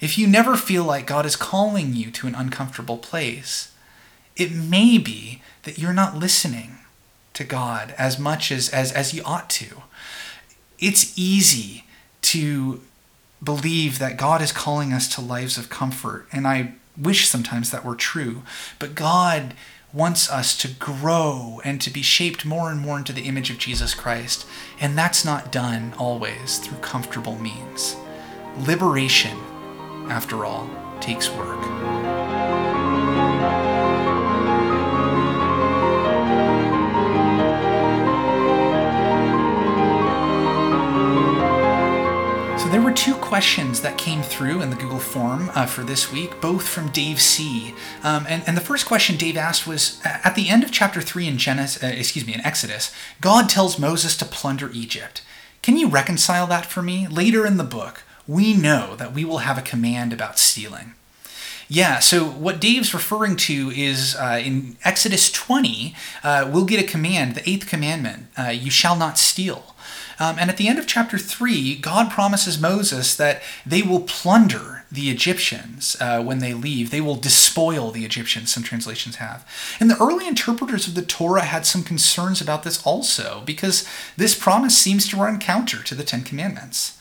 if 0.00 0.16
you 0.16 0.26
never 0.26 0.56
feel 0.56 0.84
like 0.84 1.06
God 1.06 1.26
is 1.26 1.36
calling 1.36 1.94
you 1.94 2.10
to 2.12 2.26
an 2.26 2.34
uncomfortable 2.34 2.98
place, 2.98 3.72
it 4.36 4.52
may 4.52 4.96
be 4.96 5.42
that 5.64 5.78
you're 5.78 5.92
not 5.92 6.16
listening 6.16 6.78
to 7.34 7.44
God 7.44 7.94
as 7.98 8.18
much 8.18 8.52
as, 8.52 8.68
as, 8.68 8.92
as 8.92 9.12
you 9.12 9.22
ought 9.24 9.50
to. 9.50 9.82
It's 10.78 11.16
easy 11.18 11.84
to 12.22 12.80
believe 13.42 13.98
that 13.98 14.16
God 14.16 14.40
is 14.40 14.52
calling 14.52 14.92
us 14.92 15.12
to 15.14 15.20
lives 15.20 15.58
of 15.58 15.68
comfort, 15.68 16.26
and 16.32 16.46
I 16.46 16.74
wish 16.96 17.28
sometimes 17.28 17.70
that 17.70 17.84
were 17.84 17.96
true, 17.96 18.42
but 18.78 18.94
God 18.94 19.54
wants 19.92 20.30
us 20.30 20.56
to 20.58 20.68
grow 20.68 21.60
and 21.64 21.80
to 21.80 21.90
be 21.90 22.02
shaped 22.02 22.44
more 22.44 22.70
and 22.70 22.80
more 22.80 22.98
into 22.98 23.12
the 23.12 23.22
image 23.22 23.50
of 23.50 23.58
Jesus 23.58 23.94
Christ. 23.94 24.46
And 24.80 24.96
that's 24.96 25.24
not 25.24 25.52
done 25.52 25.94
always 25.98 26.58
through 26.58 26.78
comfortable 26.78 27.38
means. 27.38 27.96
Liberation, 28.58 29.38
after 30.08 30.44
all, 30.44 30.68
takes 31.00 31.30
work. 31.30 32.21
There 42.72 42.80
were 42.80 42.90
two 42.90 43.14
questions 43.16 43.82
that 43.82 43.98
came 43.98 44.22
through 44.22 44.62
in 44.62 44.70
the 44.70 44.76
Google 44.76 44.98
form 44.98 45.50
uh, 45.54 45.66
for 45.66 45.82
this 45.82 46.10
week, 46.10 46.40
both 46.40 46.66
from 46.66 46.88
Dave 46.88 47.20
C. 47.20 47.74
Um, 48.02 48.24
and, 48.26 48.42
and 48.46 48.56
the 48.56 48.62
first 48.62 48.86
question 48.86 49.18
Dave 49.18 49.36
asked 49.36 49.66
was 49.66 50.00
At 50.06 50.34
the 50.36 50.48
end 50.48 50.64
of 50.64 50.72
chapter 50.72 51.02
3 51.02 51.28
in 51.28 51.36
Genesis, 51.36 51.82
uh, 51.82 51.88
excuse 51.88 52.26
me, 52.26 52.32
in 52.32 52.40
Exodus, 52.40 52.90
God 53.20 53.50
tells 53.50 53.78
Moses 53.78 54.16
to 54.16 54.24
plunder 54.24 54.70
Egypt. 54.72 55.20
Can 55.60 55.76
you 55.76 55.86
reconcile 55.86 56.46
that 56.46 56.64
for 56.64 56.80
me? 56.80 57.06
Later 57.06 57.44
in 57.44 57.58
the 57.58 57.62
book, 57.62 58.04
we 58.26 58.54
know 58.54 58.96
that 58.96 59.12
we 59.12 59.22
will 59.22 59.38
have 59.38 59.58
a 59.58 59.62
command 59.62 60.14
about 60.14 60.38
stealing. 60.38 60.94
Yeah, 61.68 61.98
so 61.98 62.24
what 62.24 62.58
Dave's 62.58 62.94
referring 62.94 63.36
to 63.36 63.70
is 63.70 64.16
uh, 64.16 64.40
in 64.42 64.78
Exodus 64.82 65.30
20, 65.30 65.94
uh, 66.24 66.50
we'll 66.50 66.64
get 66.64 66.82
a 66.82 66.86
command, 66.86 67.34
the 67.34 67.48
eighth 67.48 67.66
commandment 67.66 68.28
uh, 68.38 68.48
you 68.48 68.70
shall 68.70 68.96
not 68.96 69.18
steal. 69.18 69.71
Um, 70.22 70.38
and 70.38 70.48
at 70.48 70.56
the 70.56 70.68
end 70.68 70.78
of 70.78 70.86
chapter 70.86 71.18
3, 71.18 71.74
God 71.78 72.08
promises 72.12 72.60
Moses 72.60 73.16
that 73.16 73.42
they 73.66 73.82
will 73.82 74.02
plunder 74.02 74.84
the 74.88 75.10
Egyptians 75.10 75.96
uh, 75.98 76.22
when 76.22 76.38
they 76.38 76.54
leave. 76.54 76.92
They 76.92 77.00
will 77.00 77.16
despoil 77.16 77.90
the 77.90 78.04
Egyptians, 78.04 78.52
some 78.52 78.62
translations 78.62 79.16
have. 79.16 79.44
And 79.80 79.90
the 79.90 80.00
early 80.00 80.28
interpreters 80.28 80.86
of 80.86 80.94
the 80.94 81.02
Torah 81.02 81.42
had 81.42 81.66
some 81.66 81.82
concerns 81.82 82.40
about 82.40 82.62
this 82.62 82.86
also, 82.86 83.42
because 83.44 83.84
this 84.16 84.38
promise 84.38 84.78
seems 84.78 85.08
to 85.08 85.16
run 85.16 85.40
counter 85.40 85.82
to 85.82 85.94
the 85.96 86.04
Ten 86.04 86.22
Commandments. 86.22 87.00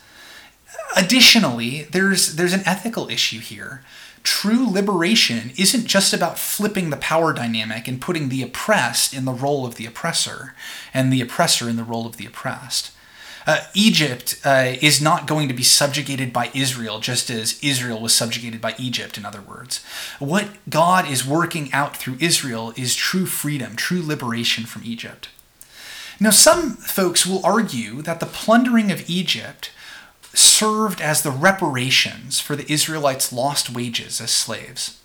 Additionally, 0.98 1.84
there's, 1.92 2.38
there's 2.38 2.54
an 2.54 2.64
ethical 2.66 3.08
issue 3.08 3.40
here. 3.40 3.84
True 4.24 4.68
liberation 4.68 5.52
isn't 5.60 5.86
just 5.86 6.12
about 6.12 6.40
flipping 6.40 6.90
the 6.90 6.98
power 6.98 7.34
dynamic 7.34 7.88
and 7.88 8.02
putting 8.02 8.30
the 8.30 8.42
oppressed 8.42 9.14
in 9.14 9.26
the 9.26 9.32
role 9.32 9.64
of 9.64 9.76
the 9.76 9.86
oppressor 9.86 10.56
and 10.92 11.14
the 11.14 11.22
oppressor 11.22 11.70
in 11.70 11.76
the 11.76 11.84
role 11.84 12.08
of 12.08 12.18
the 12.18 12.26
oppressed. 12.26 12.92
Uh, 13.48 13.62
Egypt 13.74 14.40
uh, 14.46 14.74
is 14.82 15.02
not 15.02 15.28
going 15.28 15.48
to 15.48 15.54
be 15.54 15.64
subjugated 15.64 16.32
by 16.32 16.52
Israel 16.54 17.00
just 17.00 17.30
as 17.30 17.60
Israel 17.64 18.00
was 18.00 18.14
subjugated 18.14 18.62
by 18.62 18.76
Egypt, 18.78 19.18
in 19.18 19.26
other 19.26 19.42
words. 19.42 19.84
What 20.20 20.48
God 20.70 21.10
is 21.10 21.26
working 21.26 21.72
out 21.74 21.98
through 21.98 22.18
Israel 22.20 22.74
is 22.76 22.96
true 22.96 23.26
freedom, 23.26 23.76
true 23.76 24.02
liberation 24.02 24.66
from 24.66 24.84
Egypt. 24.86 25.30
Now, 26.20 26.30
some 26.30 26.72
folks 26.74 27.26
will 27.26 27.44
argue 27.44 28.04
that 28.04 28.20
the 28.20 28.28
plundering 28.28 28.92
of 28.92 29.10
Egypt 29.10 29.72
served 30.34 31.02
as 31.02 31.24
the 31.24 31.32
reparations 31.32 32.40
for 32.40 32.56
the 32.56 32.72
Israelites' 32.72 33.34
lost 33.34 33.72
wages 33.72 34.22
as 34.22 34.30
slaves. 34.30 35.01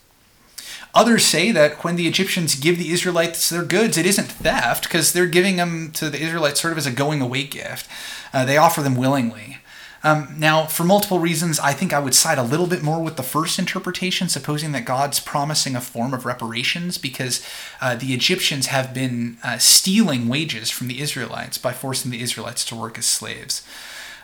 Others 0.97 1.27
say 1.27 1.53
that 1.53 1.85
when 1.85 1.97
the 1.97 2.09
Egyptians 2.09 2.55
give 2.55 2.79
the 2.79 2.91
Israelites 2.91 3.51
their 3.51 3.63
goods, 3.63 3.99
it 3.99 4.07
isn't 4.07 4.29
theft 4.29 4.85
because 4.85 5.13
they're 5.13 5.27
giving 5.27 5.57
them 5.57 5.93
to 5.93 6.09
the 6.09 6.23
Israelites 6.23 6.59
sort 6.59 6.73
of 6.73 6.79
as 6.79 6.87
a 6.87 6.91
going 6.91 7.21
away 7.21 7.45
gift. 7.45 7.87
Uh, 8.33 8.47
they 8.47 8.57
offer 8.57 8.81
them 8.81 8.97
willingly. 8.97 9.59
Um, 10.03 10.35
now, 10.39 10.65
for 10.65 10.85
multiple 10.85 11.19
reasons, 11.19 11.61
I 11.61 11.75
think 11.75 11.93
I 11.93 11.99
would 11.99 12.15
side 12.15 12.39
a 12.39 12.43
little 12.43 12.67
bit 12.67 12.83
more 12.83 13.03
with 13.03 13.17
the 13.17 13.23
first 13.23 13.59
interpretation, 13.59 14.31
supposing 14.31 14.73
that 14.73 14.87
God's 14.87 15.21
promising 15.21 15.77
a 15.77 15.83
form 15.83 16.15
of 16.15 16.25
reparations 16.25 16.97
because 16.97 17.47
uh, 17.83 17.95
the 17.95 18.15
Egyptians 18.15 18.69
have 18.69 18.95
been 18.95 19.37
uh, 19.45 19.59
stealing 19.59 20.29
wages 20.29 20.71
from 20.71 20.89
the 20.89 21.03
Israelites 21.03 21.59
by 21.59 21.75
forcing 21.75 22.11
the 22.11 22.23
Israelites 22.23 22.65
to 22.67 22.75
work 22.75 22.97
as 22.97 23.05
slaves. 23.05 23.67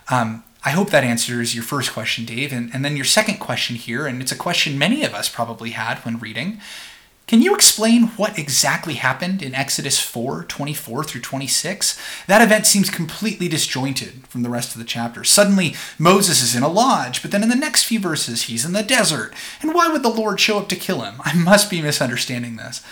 Um, 0.09 0.43
I 0.65 0.69
hope 0.69 0.91
that 0.91 1.03
answers 1.03 1.53
your 1.53 1.63
first 1.63 1.91
question, 1.91 2.25
Dave. 2.25 2.53
And, 2.53 2.73
and 2.73 2.85
then 2.85 2.95
your 2.95 3.05
second 3.05 3.39
question 3.39 3.75
here, 3.75 4.07
and 4.07 4.21
it's 4.21 4.31
a 4.31 4.37
question 4.37 4.77
many 4.77 5.03
of 5.03 5.13
us 5.13 5.27
probably 5.27 5.71
had 5.71 5.99
when 5.99 6.19
reading, 6.19 6.61
can 7.25 7.41
you 7.41 7.55
explain 7.55 8.07
what 8.09 8.37
exactly 8.37 8.95
happened 8.95 9.41
in 9.41 9.55
Exodus 9.55 9.99
4 9.99 10.43
24 10.43 11.03
through 11.05 11.21
26? 11.21 11.99
That 12.27 12.41
event 12.41 12.65
seems 12.65 12.89
completely 12.89 13.47
disjointed 13.47 14.27
from 14.27 14.43
the 14.43 14.49
rest 14.49 14.73
of 14.73 14.79
the 14.79 14.87
chapter. 14.87 15.23
Suddenly, 15.23 15.75
Moses 15.97 16.41
is 16.41 16.53
in 16.53 16.63
a 16.63 16.67
lodge, 16.67 17.21
but 17.21 17.31
then 17.31 17.41
in 17.41 17.49
the 17.49 17.55
next 17.55 17.85
few 17.85 17.99
verses, 17.99 18.43
he's 18.43 18.65
in 18.65 18.73
the 18.73 18.83
desert. 18.83 19.33
And 19.61 19.73
why 19.73 19.87
would 19.87 20.03
the 20.03 20.09
Lord 20.09 20.39
show 20.39 20.59
up 20.59 20.67
to 20.69 20.75
kill 20.75 21.01
him? 21.01 21.15
I 21.21 21.33
must 21.33 21.69
be 21.69 21.81
misunderstanding 21.81 22.57
this. 22.57 22.83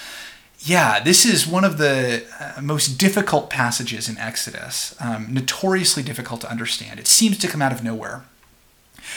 Yeah, 0.63 0.99
this 0.99 1.25
is 1.25 1.47
one 1.47 1.63
of 1.63 1.79
the 1.79 2.23
uh, 2.39 2.61
most 2.61 2.99
difficult 2.99 3.49
passages 3.49 4.07
in 4.07 4.19
Exodus, 4.19 4.95
um, 4.99 5.33
notoriously 5.33 6.03
difficult 6.03 6.41
to 6.41 6.51
understand. 6.51 6.99
It 6.99 7.07
seems 7.07 7.39
to 7.39 7.47
come 7.47 7.63
out 7.63 7.71
of 7.71 7.83
nowhere. 7.83 8.25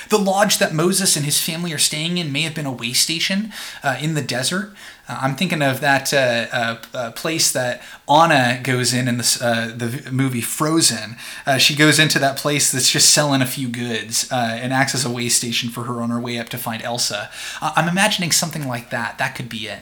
The 0.09 0.18
lodge 0.18 0.57
that 0.57 0.72
Moses 0.72 1.16
and 1.16 1.26
his 1.26 1.42
family 1.42 1.70
are 1.74 1.78
staying 1.78 2.16
in 2.16 2.33
may 2.33 2.42
have 2.42 2.54
been 2.54 2.64
a 2.64 2.72
way 2.72 2.94
station 2.94 3.52
uh, 3.83 3.98
in 4.00 4.14
the 4.14 4.22
desert. 4.22 4.72
Uh, 5.07 5.18
I'm 5.20 5.37
thinking 5.37 5.61
of 5.61 5.83
that 5.83 6.14
uh, 6.14 6.46
uh, 6.50 6.83
uh 6.94 7.12
place 7.12 7.52
that 7.52 7.83
Anna 8.09 8.59
goes 8.62 8.94
in 8.94 9.07
in 9.07 9.20
uh, 9.20 9.70
the 9.76 10.09
movie 10.11 10.40
Frozen. 10.40 11.16
she 11.59 11.76
goes 11.76 11.98
into 11.98 12.18
that 12.18 12.38
place 12.38 12.72
that's 12.72 12.90
just 12.90 13.12
selling 13.12 13.42
a 13.42 13.46
few 13.46 13.68
goods 13.68 14.26
and 14.33 14.72
acts 14.72 14.94
as 14.94 15.04
a 15.04 15.11
way 15.11 15.28
station 15.28 15.68
for 15.68 15.85
her 15.85 16.00
on 16.00 16.09
her 16.09 16.18
way 16.18 16.38
up 16.38 16.48
to 16.48 16.59
find 16.59 16.83
Elsa. 16.83 17.30
I'm 17.61 17.88
imagining 17.88 18.33
something 18.33 18.66
like 18.66 18.88
that. 18.88 19.18
That 19.18 19.35
could 19.35 19.50
be 19.50 19.68
it. 19.68 19.80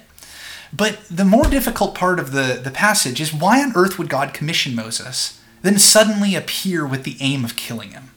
But 0.73 1.01
the 1.11 1.25
more 1.25 1.45
difficult 1.45 1.95
part 1.95 2.19
of 2.19 2.33
the, 2.33 2.61
the 2.63 2.71
passage 2.71 3.21
is 3.21 3.35
why 3.35 3.63
on 3.63 3.73
earth 3.75 3.99
would 3.99 4.09
God 4.09 4.33
commission 4.33 4.75
Moses, 4.75 5.41
then 5.61 5.79
suddenly 5.79 6.35
appear 6.35 6.87
with 6.87 7.05
the 7.05 7.17
aim 7.21 7.45
of 7.45 7.57
killing 7.57 7.91
him? 7.91 8.11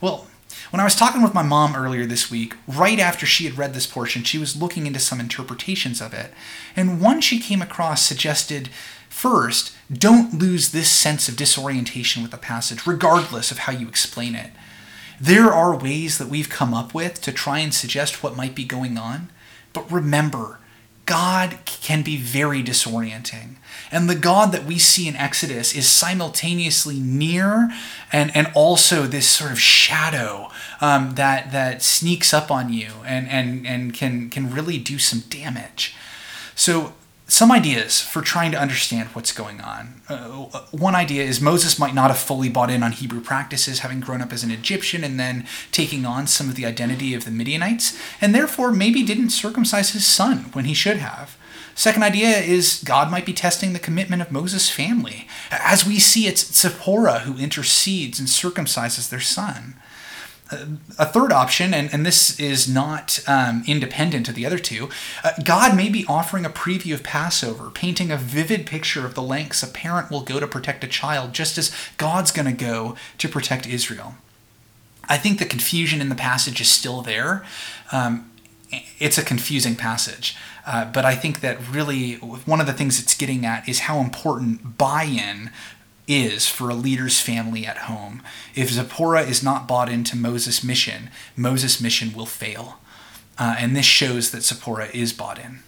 Well, 0.00 0.26
when 0.70 0.80
I 0.80 0.84
was 0.84 0.94
talking 0.94 1.22
with 1.22 1.34
my 1.34 1.42
mom 1.42 1.74
earlier 1.74 2.06
this 2.06 2.30
week, 2.30 2.54
right 2.66 2.98
after 2.98 3.26
she 3.26 3.44
had 3.44 3.58
read 3.58 3.74
this 3.74 3.86
portion, 3.86 4.22
she 4.22 4.38
was 4.38 4.60
looking 4.60 4.86
into 4.86 5.00
some 5.00 5.20
interpretations 5.20 6.00
of 6.00 6.14
it. 6.14 6.32
And 6.76 7.00
one 7.00 7.20
she 7.20 7.40
came 7.40 7.60
across 7.60 8.02
suggested 8.02 8.70
first, 9.08 9.74
don't 9.92 10.38
lose 10.38 10.70
this 10.70 10.90
sense 10.90 11.28
of 11.28 11.36
disorientation 11.36 12.22
with 12.22 12.30
the 12.30 12.38
passage, 12.38 12.86
regardless 12.86 13.50
of 13.50 13.58
how 13.58 13.72
you 13.72 13.88
explain 13.88 14.34
it. 14.34 14.52
There 15.20 15.52
are 15.52 15.76
ways 15.76 16.18
that 16.18 16.28
we've 16.28 16.48
come 16.48 16.72
up 16.72 16.94
with 16.94 17.20
to 17.22 17.32
try 17.32 17.58
and 17.58 17.74
suggest 17.74 18.22
what 18.22 18.36
might 18.36 18.54
be 18.54 18.64
going 18.64 18.96
on, 18.96 19.30
but 19.72 19.90
remember, 19.90 20.60
God 21.10 21.58
can 21.64 22.02
be 22.02 22.16
very 22.16 22.62
disorienting. 22.62 23.56
And 23.90 24.08
the 24.08 24.14
God 24.14 24.52
that 24.52 24.64
we 24.64 24.78
see 24.78 25.08
in 25.08 25.16
Exodus 25.16 25.74
is 25.74 25.88
simultaneously 25.88 27.00
near 27.00 27.68
and, 28.12 28.30
and 28.36 28.46
also 28.54 29.08
this 29.08 29.28
sort 29.28 29.50
of 29.50 29.58
shadow 29.58 30.52
um, 30.80 31.16
that, 31.16 31.50
that 31.50 31.82
sneaks 31.82 32.32
up 32.32 32.48
on 32.48 32.72
you 32.72 32.92
and, 33.04 33.28
and, 33.28 33.66
and 33.66 33.92
can, 33.92 34.30
can 34.30 34.52
really 34.52 34.78
do 34.78 35.00
some 35.00 35.24
damage. 35.28 35.96
So 36.54 36.92
some 37.30 37.52
ideas 37.52 38.00
for 38.00 38.22
trying 38.22 38.50
to 38.50 38.58
understand 38.58 39.08
what's 39.10 39.30
going 39.30 39.60
on. 39.60 40.00
Uh, 40.08 40.46
one 40.72 40.96
idea 40.96 41.22
is 41.22 41.40
Moses 41.40 41.78
might 41.78 41.94
not 41.94 42.10
have 42.10 42.18
fully 42.18 42.48
bought 42.48 42.70
in 42.70 42.82
on 42.82 42.90
Hebrew 42.90 43.20
practices, 43.20 43.78
having 43.78 44.00
grown 44.00 44.20
up 44.20 44.32
as 44.32 44.42
an 44.42 44.50
Egyptian 44.50 45.04
and 45.04 45.18
then 45.18 45.46
taking 45.70 46.04
on 46.04 46.26
some 46.26 46.48
of 46.48 46.56
the 46.56 46.66
identity 46.66 47.14
of 47.14 47.24
the 47.24 47.30
Midianites, 47.30 47.96
and 48.20 48.34
therefore 48.34 48.72
maybe 48.72 49.04
didn't 49.04 49.30
circumcise 49.30 49.90
his 49.90 50.04
son 50.04 50.50
when 50.54 50.64
he 50.64 50.74
should 50.74 50.96
have. 50.96 51.36
Second 51.76 52.02
idea 52.02 52.38
is 52.38 52.82
God 52.84 53.12
might 53.12 53.24
be 53.24 53.32
testing 53.32 53.72
the 53.72 53.78
commitment 53.78 54.20
of 54.20 54.32
Moses' 54.32 54.68
family. 54.68 55.28
As 55.52 55.86
we 55.86 56.00
see, 56.00 56.26
it's 56.26 56.52
Zipporah 56.52 57.20
who 57.20 57.38
intercedes 57.38 58.18
and 58.18 58.28
circumcises 58.28 59.08
their 59.08 59.20
son 59.20 59.76
a 60.98 61.06
third 61.06 61.32
option, 61.32 61.72
and, 61.72 61.92
and 61.92 62.04
this 62.04 62.38
is 62.40 62.68
not 62.68 63.20
um, 63.26 63.62
independent 63.66 64.28
of 64.28 64.34
the 64.34 64.44
other 64.44 64.58
two, 64.58 64.88
uh, 65.22 65.32
God 65.44 65.76
may 65.76 65.88
be 65.88 66.04
offering 66.08 66.44
a 66.44 66.50
preview 66.50 66.94
of 66.94 67.02
Passover, 67.02 67.70
painting 67.70 68.10
a 68.10 68.16
vivid 68.16 68.66
picture 68.66 69.06
of 69.06 69.14
the 69.14 69.22
lengths 69.22 69.62
a 69.62 69.68
parent 69.68 70.10
will 70.10 70.22
go 70.22 70.40
to 70.40 70.46
protect 70.46 70.84
a 70.84 70.88
child, 70.88 71.32
just 71.32 71.56
as 71.58 71.74
God's 71.96 72.32
going 72.32 72.46
to 72.46 72.64
go 72.64 72.96
to 73.18 73.28
protect 73.28 73.66
Israel. 73.66 74.14
I 75.08 75.16
think 75.16 75.38
the 75.38 75.44
confusion 75.44 76.00
in 76.00 76.08
the 76.08 76.14
passage 76.14 76.60
is 76.60 76.68
still 76.68 77.02
there. 77.02 77.44
Um, 77.90 78.30
it's 78.98 79.18
a 79.18 79.24
confusing 79.24 79.74
passage. 79.74 80.36
Uh, 80.66 80.84
but 80.84 81.04
I 81.04 81.14
think 81.14 81.40
that 81.40 81.58
really 81.68 82.14
one 82.14 82.60
of 82.60 82.66
the 82.66 82.72
things 82.72 83.00
it's 83.00 83.16
getting 83.16 83.44
at 83.44 83.68
is 83.68 83.80
how 83.80 83.98
important 83.98 84.78
buy 84.78 85.04
in 85.04 85.50
is 86.10 86.48
for 86.48 86.68
a 86.68 86.74
leader's 86.74 87.20
family 87.20 87.64
at 87.64 87.78
home. 87.78 88.22
If 88.54 88.70
Zipporah 88.70 89.22
is 89.22 89.42
not 89.42 89.68
bought 89.68 89.88
into 89.88 90.16
Moses' 90.16 90.64
mission, 90.64 91.10
Moses' 91.36 91.80
mission 91.80 92.12
will 92.12 92.26
fail. 92.26 92.80
Uh, 93.38 93.54
and 93.58 93.76
this 93.76 93.86
shows 93.86 94.32
that 94.32 94.42
Zipporah 94.42 94.90
is 94.92 95.12
bought 95.12 95.38
in. 95.38 95.60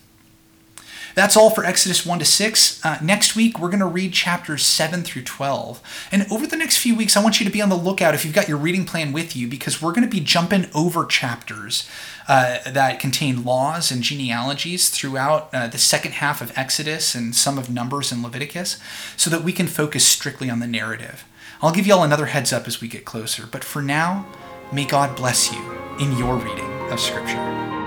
That's 1.14 1.36
all 1.36 1.50
for 1.50 1.64
Exodus 1.64 2.06
1 2.06 2.18
to 2.20 2.24
6. 2.24 2.84
Uh, 2.84 2.98
next 3.02 3.36
week, 3.36 3.58
we're 3.58 3.68
going 3.68 3.80
to 3.80 3.86
read 3.86 4.12
chapters 4.12 4.64
7 4.64 5.02
through 5.02 5.22
12. 5.22 6.08
And 6.10 6.26
over 6.30 6.46
the 6.46 6.56
next 6.56 6.78
few 6.78 6.94
weeks, 6.96 7.16
I 7.16 7.22
want 7.22 7.40
you 7.40 7.46
to 7.46 7.52
be 7.52 7.60
on 7.60 7.68
the 7.68 7.76
lookout 7.76 8.14
if 8.14 8.24
you've 8.24 8.34
got 8.34 8.48
your 8.48 8.58
reading 8.58 8.84
plan 8.84 9.12
with 9.12 9.36
you, 9.36 9.48
because 9.48 9.82
we're 9.82 9.92
going 9.92 10.08
to 10.08 10.10
be 10.10 10.20
jumping 10.20 10.66
over 10.74 11.04
chapters 11.04 11.88
uh, 12.28 12.58
that 12.70 13.00
contain 13.00 13.44
laws 13.44 13.90
and 13.90 14.02
genealogies 14.02 14.88
throughout 14.88 15.48
uh, 15.52 15.66
the 15.66 15.78
second 15.78 16.12
half 16.12 16.40
of 16.40 16.56
Exodus 16.56 17.14
and 17.14 17.34
some 17.34 17.58
of 17.58 17.68
Numbers 17.68 18.12
and 18.12 18.22
Leviticus, 18.22 18.78
so 19.16 19.28
that 19.30 19.42
we 19.42 19.52
can 19.52 19.66
focus 19.66 20.06
strictly 20.06 20.48
on 20.48 20.60
the 20.60 20.66
narrative. 20.66 21.24
I'll 21.60 21.72
give 21.72 21.86
you 21.86 21.94
all 21.94 22.04
another 22.04 22.26
heads 22.26 22.52
up 22.52 22.66
as 22.66 22.80
we 22.80 22.88
get 22.88 23.04
closer, 23.04 23.46
but 23.46 23.64
for 23.64 23.82
now, 23.82 24.26
may 24.72 24.84
God 24.84 25.16
bless 25.16 25.52
you 25.52 25.78
in 26.00 26.16
your 26.16 26.36
reading 26.36 26.70
of 26.90 26.98
Scripture. 26.98 27.81